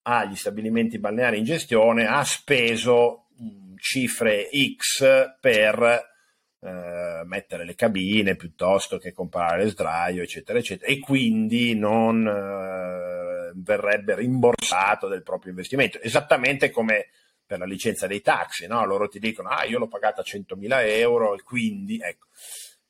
agli 0.02 0.36
stabilimenti 0.36 0.98
balneari 0.98 1.38
in 1.38 1.44
gestione 1.44 2.06
ha 2.06 2.24
speso 2.24 3.26
mh, 3.36 3.74
cifre 3.76 4.48
X 4.76 5.36
per 5.40 6.16
eh, 6.60 7.22
mettere 7.24 7.64
le 7.64 7.74
cabine 7.74 8.34
piuttosto 8.34 8.98
che 8.98 9.12
comprare 9.12 9.62
le 9.62 9.70
sdraio, 9.70 10.22
eccetera, 10.22 10.58
eccetera, 10.58 10.90
e 10.90 10.98
quindi 10.98 11.74
non 11.76 12.26
eh, 12.26 13.52
verrebbe 13.54 14.16
rimborsato 14.16 15.06
del 15.06 15.22
proprio 15.22 15.50
investimento. 15.50 16.00
Esattamente 16.00 16.70
come 16.70 17.10
per 17.46 17.58
la 17.58 17.64
licenza 17.64 18.06
dei 18.06 18.20
taxi, 18.20 18.66
no? 18.66 18.84
loro 18.84 19.08
ti 19.08 19.18
dicono, 19.18 19.48
ah, 19.48 19.64
io 19.64 19.78
l'ho 19.78 19.88
pagata 19.88 20.22
100.000 20.22 20.86
euro 20.98 21.34
e 21.34 21.42
quindi, 21.42 21.98
ecco. 21.98 22.26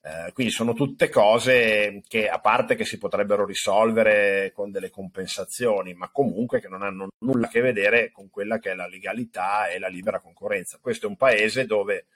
Eh, 0.00 0.32
quindi 0.32 0.52
sono 0.52 0.72
tutte 0.72 1.10
cose 1.10 2.02
che 2.06 2.28
a 2.28 2.40
parte 2.40 2.74
che 2.74 2.84
si 2.84 2.98
potrebbero 2.98 3.44
risolvere 3.44 4.52
con 4.54 4.70
delle 4.70 4.90
compensazioni, 4.90 5.92
ma 5.92 6.08
comunque 6.10 6.60
che 6.60 6.68
non 6.68 6.82
hanno 6.82 7.08
nulla 7.18 7.46
a 7.46 7.50
che 7.50 7.60
vedere 7.60 8.10
con 8.10 8.30
quella 8.30 8.58
che 8.58 8.70
è 8.70 8.74
la 8.74 8.86
legalità 8.86 9.68
e 9.68 9.78
la 9.78 9.88
libera 9.88 10.20
concorrenza. 10.20 10.78
Questo 10.80 11.06
è 11.06 11.08
un 11.08 11.16
paese 11.16 11.66
dove 11.66 12.06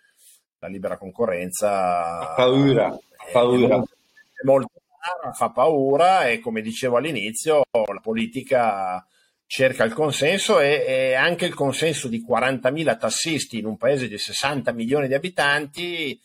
la 0.62 0.68
libera 0.68 0.96
concorrenza 0.96 2.20
fa 2.20 2.34
paura, 2.36 2.90
fa 2.90 3.32
paura. 3.32 3.76
È 3.78 4.44
molto, 4.44 4.70
è 4.76 5.32
fa 5.32 5.50
paura 5.50 6.28
e 6.28 6.38
come 6.38 6.62
dicevo 6.62 6.98
all'inizio 6.98 7.64
la 7.72 8.00
politica 8.00 9.04
cerca 9.44 9.82
il 9.82 9.92
consenso 9.92 10.60
e, 10.60 10.84
e, 10.86 11.14
anche 11.14 11.46
il 11.46 11.54
consenso 11.54 12.06
di 12.06 12.24
40.000 12.26 12.96
tassisti 12.96 13.58
in 13.58 13.66
un 13.66 13.76
paese 13.76 14.06
di 14.06 14.16
60 14.16 14.72
milioni 14.72 15.08
di 15.08 15.14
abitanti 15.14 16.18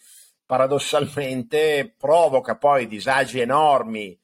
paradossalmente 0.46 1.94
provoca 1.98 2.58
poi 2.58 2.88
disagi 2.88 3.40
enormi 3.40 4.18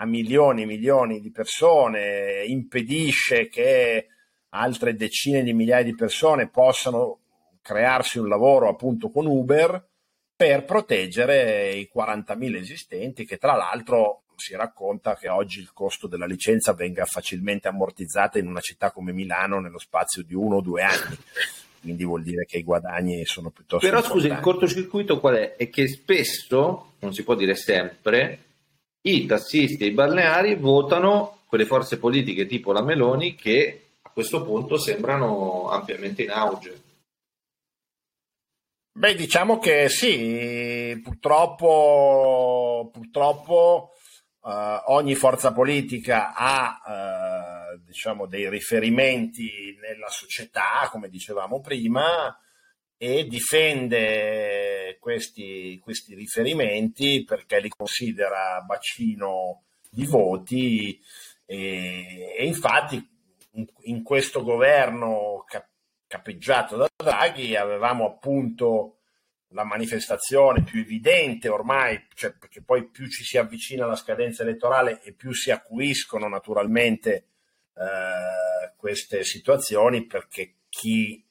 a 0.00 0.06
milioni 0.06 0.62
e 0.62 0.66
milioni 0.66 1.20
di 1.20 1.30
persone, 1.30 2.44
impedisce 2.46 3.48
che 3.48 4.06
altre 4.50 4.94
decine 4.94 5.42
di 5.42 5.52
migliaia 5.52 5.84
di 5.84 5.94
persone 5.94 6.48
possano 6.48 7.18
crearsi 7.68 8.18
un 8.18 8.28
lavoro 8.28 8.70
appunto 8.70 9.10
con 9.10 9.26
Uber 9.26 9.86
per 10.34 10.64
proteggere 10.64 11.72
i 11.72 11.90
40.000 11.94 12.56
esistenti 12.56 13.26
che 13.26 13.36
tra 13.36 13.54
l'altro 13.54 14.22
si 14.36 14.56
racconta 14.56 15.16
che 15.16 15.28
oggi 15.28 15.60
il 15.60 15.74
costo 15.74 16.06
della 16.06 16.24
licenza 16.24 16.72
venga 16.72 17.04
facilmente 17.04 17.68
ammortizzata 17.68 18.38
in 18.38 18.46
una 18.46 18.60
città 18.60 18.90
come 18.90 19.12
Milano 19.12 19.60
nello 19.60 19.78
spazio 19.78 20.22
di 20.22 20.32
uno 20.32 20.56
o 20.56 20.60
due 20.62 20.82
anni 20.82 21.18
quindi 21.82 22.04
vuol 22.04 22.22
dire 22.22 22.46
che 22.46 22.56
i 22.56 22.62
guadagni 22.62 23.26
sono 23.26 23.50
piuttosto 23.50 23.86
Però 23.86 24.02
scusa, 24.02 24.28
il 24.28 24.40
cortocircuito 24.40 25.20
qual 25.20 25.34
è? 25.34 25.56
È 25.56 25.68
che 25.68 25.88
spesso, 25.88 26.94
non 27.00 27.12
si 27.12 27.22
può 27.22 27.34
dire 27.34 27.54
sempre, 27.54 28.44
i 29.02 29.26
tassisti 29.26 29.84
e 29.84 29.88
i 29.88 29.92
balneari 29.92 30.54
votano 30.54 31.40
quelle 31.46 31.66
forze 31.66 31.98
politiche 31.98 32.46
tipo 32.46 32.72
la 32.72 32.82
Meloni 32.82 33.34
che 33.34 33.82
a 34.00 34.10
questo 34.10 34.42
punto 34.42 34.78
sembrano 34.78 35.68
ampiamente 35.70 36.22
in 36.22 36.30
auge. 36.30 36.86
Beh, 38.98 39.14
diciamo 39.14 39.60
che 39.60 39.88
sì, 39.88 41.00
purtroppo, 41.04 42.90
purtroppo 42.92 43.92
eh, 44.44 44.82
ogni 44.86 45.14
forza 45.14 45.52
politica 45.52 46.34
ha 46.34 46.82
eh, 46.84 47.80
diciamo, 47.86 48.26
dei 48.26 48.50
riferimenti 48.50 49.78
nella 49.80 50.08
società, 50.08 50.88
come 50.90 51.08
dicevamo 51.08 51.60
prima, 51.60 52.36
e 52.96 53.28
difende 53.28 54.96
questi, 54.98 55.78
questi 55.80 56.16
riferimenti 56.16 57.22
perché 57.22 57.60
li 57.60 57.68
considera 57.68 58.60
bacino 58.66 59.62
di 59.88 60.06
voti 60.06 61.00
e, 61.46 62.34
e 62.36 62.44
infatti 62.44 62.96
in, 63.52 63.66
in 63.82 64.02
questo 64.02 64.42
governo 64.42 65.44
cap- 65.46 65.67
capeggiato 66.08 66.76
da 66.76 66.88
Draghi 66.96 67.54
avevamo 67.54 68.06
appunto 68.06 68.94
la 69.52 69.64
manifestazione 69.64 70.62
più 70.62 70.80
evidente 70.80 71.48
ormai, 71.48 72.06
cioè 72.14 72.32
perché 72.32 72.62
poi 72.62 72.88
più 72.88 73.08
ci 73.08 73.24
si 73.24 73.38
avvicina 73.38 73.84
alla 73.84 73.94
scadenza 73.94 74.42
elettorale 74.42 75.00
e 75.02 75.12
più 75.12 75.32
si 75.32 75.50
acuiscono 75.50 76.28
naturalmente 76.28 77.12
eh, 77.74 78.72
queste 78.76 79.24
situazioni 79.24 80.06
perché 80.06 80.56
chi 80.68 81.24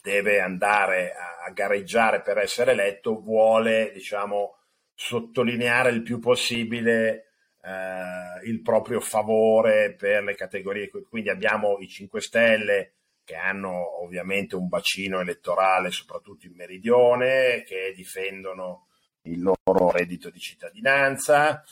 deve 0.00 0.40
andare 0.40 1.12
a, 1.12 1.46
a, 1.46 1.50
gareggiare 1.50 2.22
per 2.22 2.38
essere 2.38 2.72
eletto 2.72 3.20
vuole 3.20 3.90
diciamo 3.92 4.56
sottolineare 4.94 5.90
il 5.90 6.02
più 6.02 6.18
possibile 6.18 7.28
eh, 7.62 8.48
il 8.48 8.62
proprio 8.62 9.00
favore 9.00 9.94
per 9.94 10.22
le 10.22 10.34
categorie. 10.34 10.90
Quindi 11.08 11.28
abbiamo 11.28 11.78
i 11.78 11.88
5 11.88 12.20
Stelle 12.20 12.92
che 13.28 13.36
hanno 13.36 14.02
ovviamente 14.02 14.56
un 14.56 14.68
bacino 14.68 15.20
elettorale 15.20 15.90
soprattutto 15.90 16.46
in 16.46 16.54
meridione, 16.54 17.62
che 17.66 17.92
difendono 17.94 18.86
il 19.24 19.42
loro 19.42 19.90
reddito 19.90 20.30
di 20.30 20.38
cittadinanza. 20.38 21.62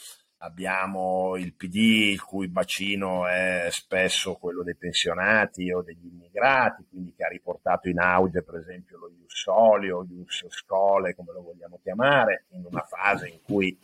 Abbiamo 0.40 1.34
il 1.36 1.54
PD, 1.54 2.10
il 2.10 2.22
cui 2.22 2.48
bacino 2.48 3.26
è 3.26 3.68
spesso 3.70 4.34
quello 4.34 4.62
dei 4.62 4.76
pensionati 4.76 5.72
o 5.72 5.80
degli 5.80 6.04
immigrati, 6.04 6.84
quindi 6.90 7.14
che 7.16 7.24
ha 7.24 7.28
riportato 7.28 7.88
in 7.88 8.00
auge 8.00 8.42
per 8.42 8.56
esempio 8.56 8.98
lo 8.98 9.08
Ius 9.08 9.34
Soli 9.34 9.90
o 9.90 10.04
Ius 10.06 10.44
Scole, 10.50 11.14
come 11.14 11.32
lo 11.32 11.40
vogliamo 11.40 11.80
chiamare, 11.82 12.44
in 12.50 12.66
una 12.66 12.82
fase 12.82 13.28
in 13.28 13.40
cui 13.40 13.78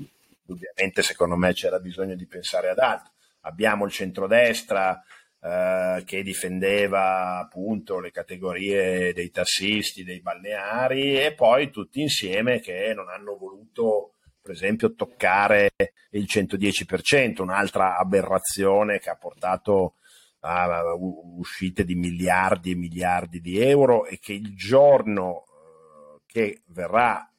ovviamente 0.46 1.00
secondo 1.00 1.36
me 1.36 1.54
c'era 1.54 1.78
bisogno 1.78 2.16
di 2.16 2.26
pensare 2.26 2.68
ad 2.68 2.80
altro. 2.80 3.12
Abbiamo 3.40 3.86
il 3.86 3.92
centrodestra 3.92 5.02
eh, 5.44 6.02
che 6.06 6.22
difendeva 6.22 7.38
appunto 7.40 7.98
le 7.98 8.12
categorie 8.12 9.12
dei 9.12 9.30
tassisti, 9.30 10.04
dei 10.04 10.20
balneari 10.20 11.20
e 11.20 11.34
poi 11.34 11.70
tutti 11.70 12.00
insieme 12.00 12.60
che 12.60 12.92
non 12.94 13.08
hanno 13.08 13.36
voluto 13.36 14.12
per 14.40 14.52
esempio 14.52 14.94
toccare 14.94 15.72
il 16.10 16.26
110%, 16.28 17.42
un'altra 17.42 17.96
aberrazione 17.96 18.98
che 18.98 19.10
ha 19.10 19.16
portato 19.16 19.94
a 20.40 20.94
uscite 20.94 21.84
di 21.84 21.94
miliardi 21.94 22.72
e 22.72 22.76
miliardi 22.76 23.40
di 23.40 23.58
euro 23.58 24.06
e 24.06 24.18
che 24.20 24.32
il 24.32 24.54
giorno 24.56 25.44
eh, 25.44 26.20
che 26.26 26.62
verrà 26.66 27.31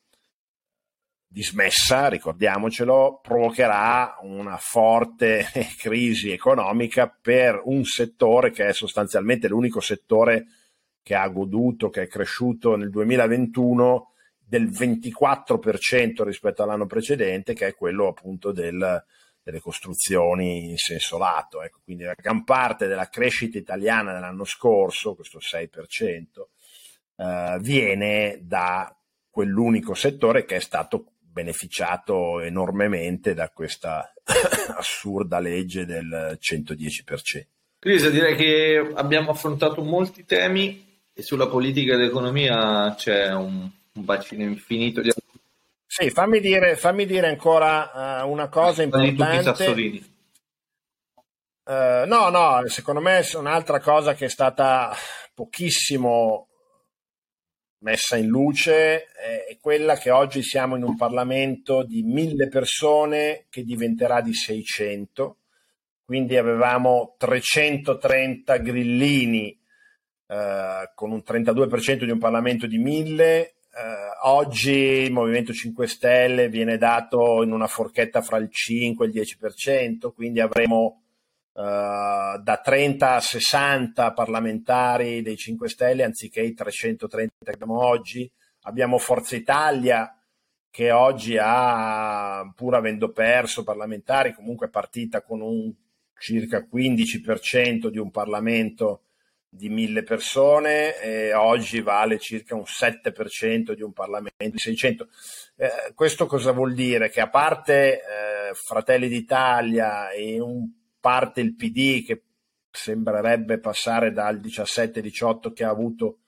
dismessa, 1.33 2.09
ricordiamocelo, 2.09 3.19
provocherà 3.23 4.17
una 4.21 4.57
forte 4.57 5.47
crisi 5.77 6.31
economica 6.31 7.09
per 7.09 7.59
un 7.65 7.83
settore 7.85 8.51
che 8.51 8.67
è 8.67 8.73
sostanzialmente 8.73 9.47
l'unico 9.47 9.79
settore 9.79 10.45
che 11.01 11.15
ha 11.15 11.27
goduto, 11.29 11.89
che 11.89 12.03
è 12.03 12.07
cresciuto 12.07 12.75
nel 12.75 12.91
2021 12.91 14.11
del 14.37 14.69
24% 14.69 16.23
rispetto 16.23 16.61
all'anno 16.61 16.85
precedente, 16.85 17.55
che 17.55 17.65
è 17.65 17.73
quello 17.73 18.09
appunto 18.09 18.51
del, 18.51 19.03
delle 19.41 19.59
costruzioni 19.59 20.69
in 20.69 20.77
senso 20.77 21.17
lato. 21.17 21.63
Ecco, 21.63 21.79
quindi 21.83 22.03
la 22.03 22.13
gran 22.15 22.43
parte 22.43 22.85
della 22.85 23.09
crescita 23.09 23.57
italiana 23.57 24.13
dell'anno 24.13 24.43
scorso, 24.43 25.15
questo 25.15 25.39
6%, 25.39 26.45
eh, 27.15 27.57
viene 27.59 28.39
da 28.43 28.95
quell'unico 29.31 29.95
settore 29.95 30.45
che 30.45 30.57
è 30.57 30.59
stato 30.59 31.12
beneficiato 31.33 32.39
enormemente 32.39 33.33
da 33.33 33.49
questa 33.49 34.13
assurda 34.77 35.39
legge 35.39 35.85
del 35.85 36.37
110%. 36.39 37.45
Crisa, 37.79 38.09
direi 38.09 38.35
che 38.37 38.91
abbiamo 38.93 39.31
affrontato 39.31 39.83
molti 39.83 40.23
temi 40.23 41.01
e 41.13 41.21
sulla 41.21 41.47
politica 41.47 41.93
e 41.93 41.97
l'economia 41.97 42.93
c'è 42.95 43.33
un, 43.33 43.69
un 43.93 44.05
bacino 44.05 44.43
infinito 44.43 45.01
di... 45.01 45.11
Sì, 45.85 46.09
fammi 46.09 46.39
dire, 46.39 46.75
fammi 46.75 47.05
dire 47.05 47.27
ancora 47.27 48.23
uh, 48.23 48.29
una 48.29 48.47
cosa 48.47 48.83
importante. 48.83 50.11
Uh, 51.65 52.07
no, 52.07 52.29
no, 52.29 52.61
secondo 52.67 52.99
me 52.99 53.19
è 53.19 53.35
un'altra 53.35 53.79
cosa 53.79 54.13
che 54.13 54.25
è 54.25 54.29
stata 54.29 54.95
pochissimo 55.33 56.47
messa 57.83 58.17
in 58.17 58.27
luce 58.27 59.05
è 59.05 59.57
quella 59.61 59.95
che 59.95 60.09
oggi 60.09 60.41
siamo 60.41 60.75
in 60.75 60.83
un 60.83 60.95
Parlamento 60.95 61.83
di 61.83 62.01
mille 62.01 62.47
persone 62.47 63.45
che 63.49 63.63
diventerà 63.63 64.21
di 64.21 64.33
600, 64.33 65.37
quindi 66.03 66.37
avevamo 66.37 67.15
330 67.17 68.57
grillini 68.57 69.57
eh, 70.27 70.91
con 70.95 71.11
un 71.11 71.23
32% 71.25 72.05
di 72.05 72.11
un 72.11 72.19
Parlamento 72.19 72.67
di 72.67 72.77
mille, 72.77 73.41
eh, 73.41 73.53
oggi 74.23 74.71
il 74.71 75.11
Movimento 75.11 75.51
5 75.51 75.87
Stelle 75.87 76.49
viene 76.49 76.77
dato 76.77 77.43
in 77.43 77.51
una 77.51 77.67
forchetta 77.67 78.21
fra 78.21 78.37
il 78.37 78.49
5 78.49 79.05
e 79.05 79.09
il 79.09 79.13
10%, 79.13 80.13
quindi 80.13 80.39
avremo 80.39 81.02
Uh, 81.53 82.41
da 82.41 82.59
30 82.63 83.13
a 83.13 83.19
60 83.19 84.11
parlamentari 84.13 85.21
dei 85.21 85.37
5 85.37 85.69
Stelle 85.69 86.03
anziché 86.03 86.41
i 86.41 86.53
330 86.53 87.33
che 87.43 87.51
abbiamo 87.51 87.85
oggi. 87.85 88.29
Abbiamo 88.63 88.97
Forza 88.97 89.35
Italia 89.35 90.17
che 90.73 90.89
oggi 90.89 91.37
ha, 91.39 92.51
pur 92.55 92.73
avendo 92.73 93.11
perso 93.11 93.63
parlamentari, 93.63 94.33
comunque 94.33 94.65
è 94.67 94.69
partita 94.71 95.21
con 95.21 95.41
un 95.41 95.71
circa 96.17 96.65
15% 96.67 97.89
di 97.89 97.99
un 97.99 98.09
Parlamento 98.09 99.01
di 99.47 99.69
mille 99.69 100.01
persone 100.01 100.99
e 100.99 101.31
oggi 101.35 101.81
vale 101.81 102.17
circa 102.17 102.55
un 102.55 102.63
7% 102.65 103.73
di 103.73 103.83
un 103.83 103.93
Parlamento 103.93 104.49
di 104.49 104.57
600. 104.57 105.07
Eh, 105.57 105.93
questo 105.93 106.25
cosa 106.25 106.51
vuol 106.53 106.73
dire? 106.73 107.11
Che 107.11 107.21
a 107.21 107.29
parte 107.29 107.97
eh, 107.97 108.53
Fratelli 108.55 109.09
d'Italia 109.09 110.09
e 110.09 110.39
un 110.39 110.67
parte 111.03 111.41
il 111.41 111.53
PD 111.53 112.05
che 112.05 112.23
sembrerebbe 112.71 113.59
passare 113.59 114.13
dal 114.13 114.39
17-18 114.39 115.51
che 115.51 115.65
ha 115.65 115.69
avuto 115.69 116.19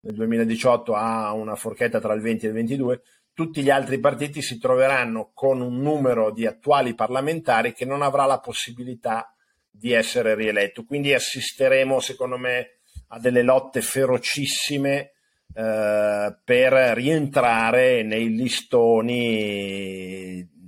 nel 0.00 0.16
2018 0.16 0.92
a 0.92 1.32
una 1.32 1.54
forchetta 1.54 2.00
tra 2.00 2.14
il 2.14 2.20
20 2.20 2.44
e 2.44 2.48
il 2.48 2.54
22, 2.54 3.02
tutti 3.32 3.62
gli 3.62 3.70
altri 3.70 4.00
partiti 4.00 4.42
si 4.42 4.58
troveranno 4.58 5.30
con 5.32 5.60
un 5.60 5.78
numero 5.78 6.32
di 6.32 6.46
attuali 6.46 6.96
parlamentari 6.96 7.72
che 7.72 7.84
non 7.84 8.02
avrà 8.02 8.24
la 8.26 8.40
possibilità 8.40 9.32
di 9.70 9.92
essere 9.92 10.34
rieletto. 10.34 10.84
Quindi 10.84 11.14
assisteremo, 11.14 12.00
secondo 12.00 12.36
me, 12.36 12.78
a 13.10 13.20
delle 13.20 13.42
lotte 13.42 13.82
ferocissime 13.82 15.12
eh, 15.54 16.36
per 16.42 16.72
rientrare 16.72 18.02
nei 18.02 18.34
listoni 18.34 20.04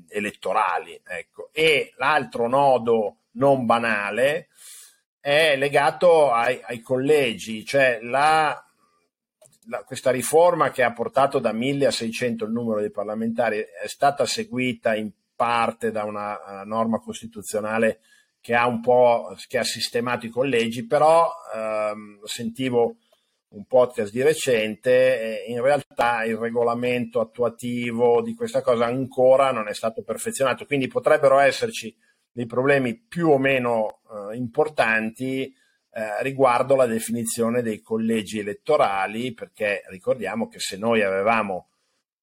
elettorali. 0.09 1.01
Ecco. 1.05 1.51
E 1.53 1.93
l'altro 1.97 2.47
nodo 2.47 3.23
non 3.37 3.65
banale, 3.65 4.49
è 5.21 5.57
legato 5.57 6.31
ai, 6.33 6.61
ai 6.65 6.81
collegi, 6.81 7.65
cioè 7.65 7.99
la, 8.03 8.63
la, 9.69 9.83
questa 9.85 10.11
riforma 10.11 10.71
che 10.71 10.83
ha 10.83 10.93
portato 10.93 11.39
da 11.39 11.53
1000 11.53 11.87
a 11.87 11.91
600 11.91 12.45
il 12.45 12.53
numero 12.53 12.81
dei 12.81 12.91
parlamentari 12.91 13.59
è 13.59 13.87
stata 13.87 14.27
seguita 14.27 14.95
in 14.95 15.11
parte 15.35 15.91
da 15.91 16.05
una 16.05 16.63
norma 16.65 16.99
costituzionale 16.99 18.01
che 18.41 18.55
ha 18.55 18.67
un 18.67 18.81
po' 18.81 19.35
che 19.49 19.59
ha 19.59 19.65
sistemato 19.65 20.27
i 20.27 20.31
collegi, 20.31 20.87
però 20.87 21.29
ehm, 21.53 22.23
sentivo 22.23 22.99
un 23.49 23.65
podcast 23.65 24.13
di 24.13 24.23
recente, 24.23 25.45
in 25.49 25.61
realtà 25.61 26.23
il 26.25 26.37
regolamento 26.37 27.21
attuativo 27.21 28.23
di 28.23 28.35
questa 28.35 28.61
cosa 28.61 28.87
ancora 28.87 29.51
non 29.51 29.67
è 29.67 29.75
stato 29.75 30.03
perfezionato, 30.03 30.65
quindi 30.65 30.87
potrebbero 30.87 31.39
esserci 31.41 31.93
dei 32.37 32.45
problemi 32.45 32.95
più 32.95 33.31
o 33.31 33.39
meno 33.39 34.01
eh, 34.11 34.37
importanti 34.37 35.45
eh, 35.45 36.23
riguardo 36.23 36.77
la 36.77 36.85
definizione 36.85 37.63
dei 37.63 37.81
collegi 37.81 38.41
elettorali, 38.41 39.33
perché 39.33 39.81
ricordiamo 39.89 40.47
che 40.47 40.59
se 40.59 40.77
noi 40.77 41.01
avevamo, 41.01 41.71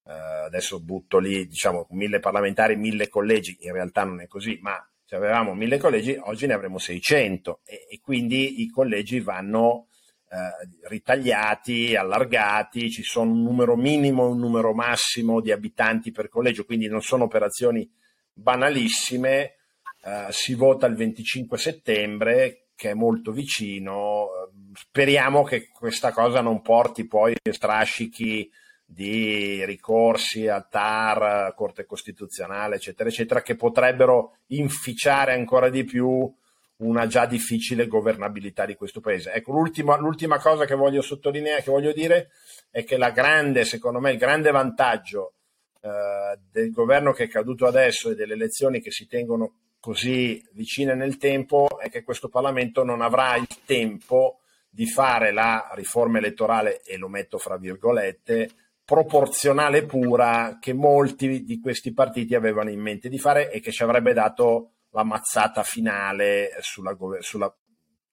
eh, 0.05 0.11
adesso 0.11 0.79
butto 0.83 1.17
lì, 1.17 1.47
diciamo, 1.47 1.87
mille 1.89 2.19
parlamentari, 2.19 2.75
mille 2.75 3.09
collegi, 3.09 3.57
in 3.61 3.73
realtà 3.73 4.03
non 4.03 4.21
è 4.21 4.27
così, 4.27 4.59
ma 4.61 4.77
se 5.03 5.15
avevamo 5.15 5.55
mille 5.55 5.79
collegi, 5.79 6.15
oggi 6.25 6.45
ne 6.45 6.53
avremo 6.53 6.77
600 6.77 7.61
e, 7.65 7.87
e 7.89 7.99
quindi 7.99 8.61
i 8.61 8.69
collegi 8.69 9.19
vanno 9.19 9.87
eh, 10.29 10.87
ritagliati, 10.89 11.95
allargati, 11.95 12.91
ci 12.91 13.01
sono 13.01 13.31
un 13.31 13.41
numero 13.41 13.75
minimo 13.75 14.27
e 14.27 14.29
un 14.29 14.37
numero 14.37 14.75
massimo 14.75 15.41
di 15.41 15.51
abitanti 15.51 16.11
per 16.11 16.29
collegio, 16.29 16.65
quindi 16.65 16.87
non 16.87 17.01
sono 17.01 17.23
operazioni 17.23 17.91
banalissime. 18.31 19.55
Eh, 20.05 20.27
si 20.31 20.53
vota 20.55 20.85
il 20.85 20.95
25 20.95 21.57
settembre, 21.57 22.65
che 22.75 22.91
è 22.91 22.93
molto 22.93 23.31
vicino. 23.31 24.27
Speriamo 24.73 25.43
che 25.43 25.69
questa 25.69 26.11
cosa 26.11 26.41
non 26.41 26.61
porti 26.61 27.07
poi 27.07 27.35
strascichi 27.49 28.51
di 28.85 29.63
ricorsi 29.65 30.47
al 30.47 30.67
TAR, 30.69 31.53
Corte 31.55 31.85
Costituzionale, 31.85 32.75
eccetera, 32.75 33.09
eccetera, 33.09 33.41
che 33.41 33.55
potrebbero 33.55 34.37
inficiare 34.47 35.33
ancora 35.33 35.69
di 35.69 35.83
più 35.85 36.31
una 36.77 37.07
già 37.07 37.25
difficile 37.25 37.87
governabilità 37.87 38.65
di 38.65 38.75
questo 38.75 38.99
paese. 38.99 39.31
Ecco, 39.31 39.53
l'ultima, 39.53 39.97
l'ultima 39.97 40.37
cosa 40.37 40.65
che 40.65 40.75
voglio 40.75 41.01
sottolineare, 41.01 41.63
che 41.63 41.71
voglio 41.71 41.93
dire, 41.93 42.31
è 42.69 42.83
che 42.83 42.97
la 42.97 43.11
grande, 43.11 43.63
secondo 43.63 43.99
me, 43.99 44.11
il 44.11 44.17
grande 44.17 44.51
vantaggio 44.51 45.35
eh, 45.79 46.37
del 46.51 46.71
governo 46.71 47.13
che 47.13 47.25
è 47.25 47.27
caduto 47.29 47.65
adesso 47.65 48.09
e 48.09 48.15
delle 48.15 48.33
elezioni 48.33 48.81
che 48.81 48.91
si 48.91 49.07
tengono 49.07 49.62
così 49.83 50.41
vicine 50.53 50.95
nel 50.95 51.17
tempo 51.17 51.77
è 51.77 51.89
che 51.89 52.03
questo 52.03 52.29
Parlamento 52.29 52.85
non 52.85 53.01
avrà 53.01 53.35
il 53.35 53.49
tempo 53.65 54.39
di 54.69 54.87
fare 54.87 55.33
la 55.33 55.71
riforma 55.73 56.19
elettorale, 56.19 56.81
e 56.83 56.95
lo 56.95 57.09
metto 57.09 57.37
fra 57.37 57.57
virgolette, 57.57 58.49
proporzionale 58.85 59.83
pura 59.83 60.57
che 60.61 60.71
molti 60.71 61.43
di 61.43 61.59
questi 61.59 61.91
partiti 61.91 62.33
avevano 62.33 62.69
in 62.69 62.79
mente 62.79 63.09
di 63.09 63.19
fare 63.19 63.51
e 63.51 63.59
che 63.59 63.73
ci 63.73 63.83
avrebbe 63.83 64.13
dato 64.13 64.69
la 64.91 65.03
mazzata 65.03 65.63
finale 65.63 66.51
sulla, 66.61 66.95
sulla 67.19 67.53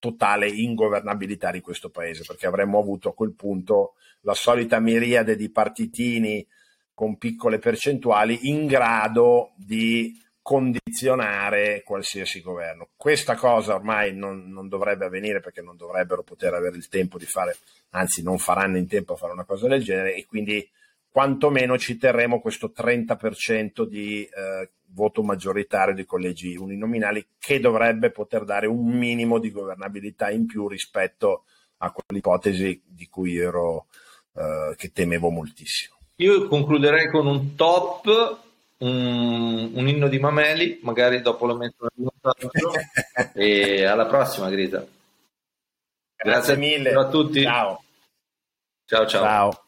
totale 0.01 0.49
ingovernabilità 0.49 1.53
di 1.53 1.61
questo 1.61 1.89
paese, 1.89 2.25
perché 2.27 2.49
avremmo 2.49 2.81
avuto 2.81 3.11
a 3.11 3.15
quel 3.15 3.35
punto 3.35 3.95
la 4.23 4.35
solita 4.35 4.81
miriade 4.81 5.37
di 5.37 5.49
partitini 5.53 6.45
con 6.93 7.17
piccole 7.17 7.61
percentuali 7.61 8.49
in 8.51 8.67
grado 8.67 9.53
di 9.55 10.13
condizionare 10.51 11.85
qualsiasi 11.85 12.41
governo. 12.41 12.89
Questa 12.97 13.37
cosa 13.37 13.77
ormai 13.77 14.13
non, 14.17 14.51
non, 14.51 14.67
dovrebbe 14.67 15.05
avvenire 15.05 15.39
perché 15.39 15.63
non 15.63 15.77
dovrebbero 15.77 16.25
poter 16.25 16.55
avere 16.55 16.77
il 16.77 16.89
tempo 16.89 17.19
di 17.19 17.25
fare, 17.25 17.57
anzi 17.91 18.21
non 18.25 18.37
faranno 18.37 18.77
in 18.77 18.89
tempo 18.89 19.13
a 19.13 19.17
fare 19.17 19.33
una 19.33 19.45
cosa 19.45 19.69
del 19.69 19.85
genere 19.85 20.17
e 20.17 20.27
quindi 20.27 20.69
quantomeno 21.09 21.79
ci 21.79 21.99
terremo 21.99 22.41
questo 22.41 22.73
30% 22.77 23.85
di 23.85 24.25
eh, 24.25 24.71
voto 24.87 25.23
maggioritario 25.23 25.95
di 25.95 26.05
collegi 26.05 26.57
uninominali 26.57 27.25
che 27.39 27.61
dovrebbe 27.61 28.11
poter 28.11 28.43
dare 28.43 28.67
un 28.67 28.89
minimo 28.89 29.39
di 29.39 29.53
governabilità 29.53 30.31
in 30.31 30.47
più 30.47 30.67
rispetto 30.67 31.45
a 31.77 31.93
quell'ipotesi 31.93 32.83
di 32.85 33.07
cui 33.07 33.39
ero 33.39 33.87
eh, 34.35 34.75
che 34.77 34.91
temevo 34.91 35.31
moltissimo. 35.31 35.95
Io 36.17 36.49
concluderei 36.49 37.09
con 37.09 37.29
un 37.29 37.55
top, 37.55 38.49
un, 38.81 39.71
un 39.75 39.89
inno 39.89 40.09
di 40.09 40.19
Mameli, 40.19 40.81
magari 40.83 41.21
dopo 41.21 41.47
lo 41.47 41.57
metto 41.57 41.89
nel 41.95 42.11
montaggio. 42.11 42.73
e 43.35 43.85
alla 43.85 44.07
prossima, 44.07 44.49
Grisa. 44.49 44.79
Grazie, 44.79 46.55
Grazie 46.55 46.57
mille 46.57 46.93
a 46.93 47.09
tutti. 47.09 47.43
Ciao. 47.43 47.83
Ciao 48.85 49.07
ciao. 49.07 49.23
Ciao. 49.23 49.65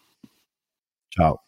Ciao. 1.09 1.43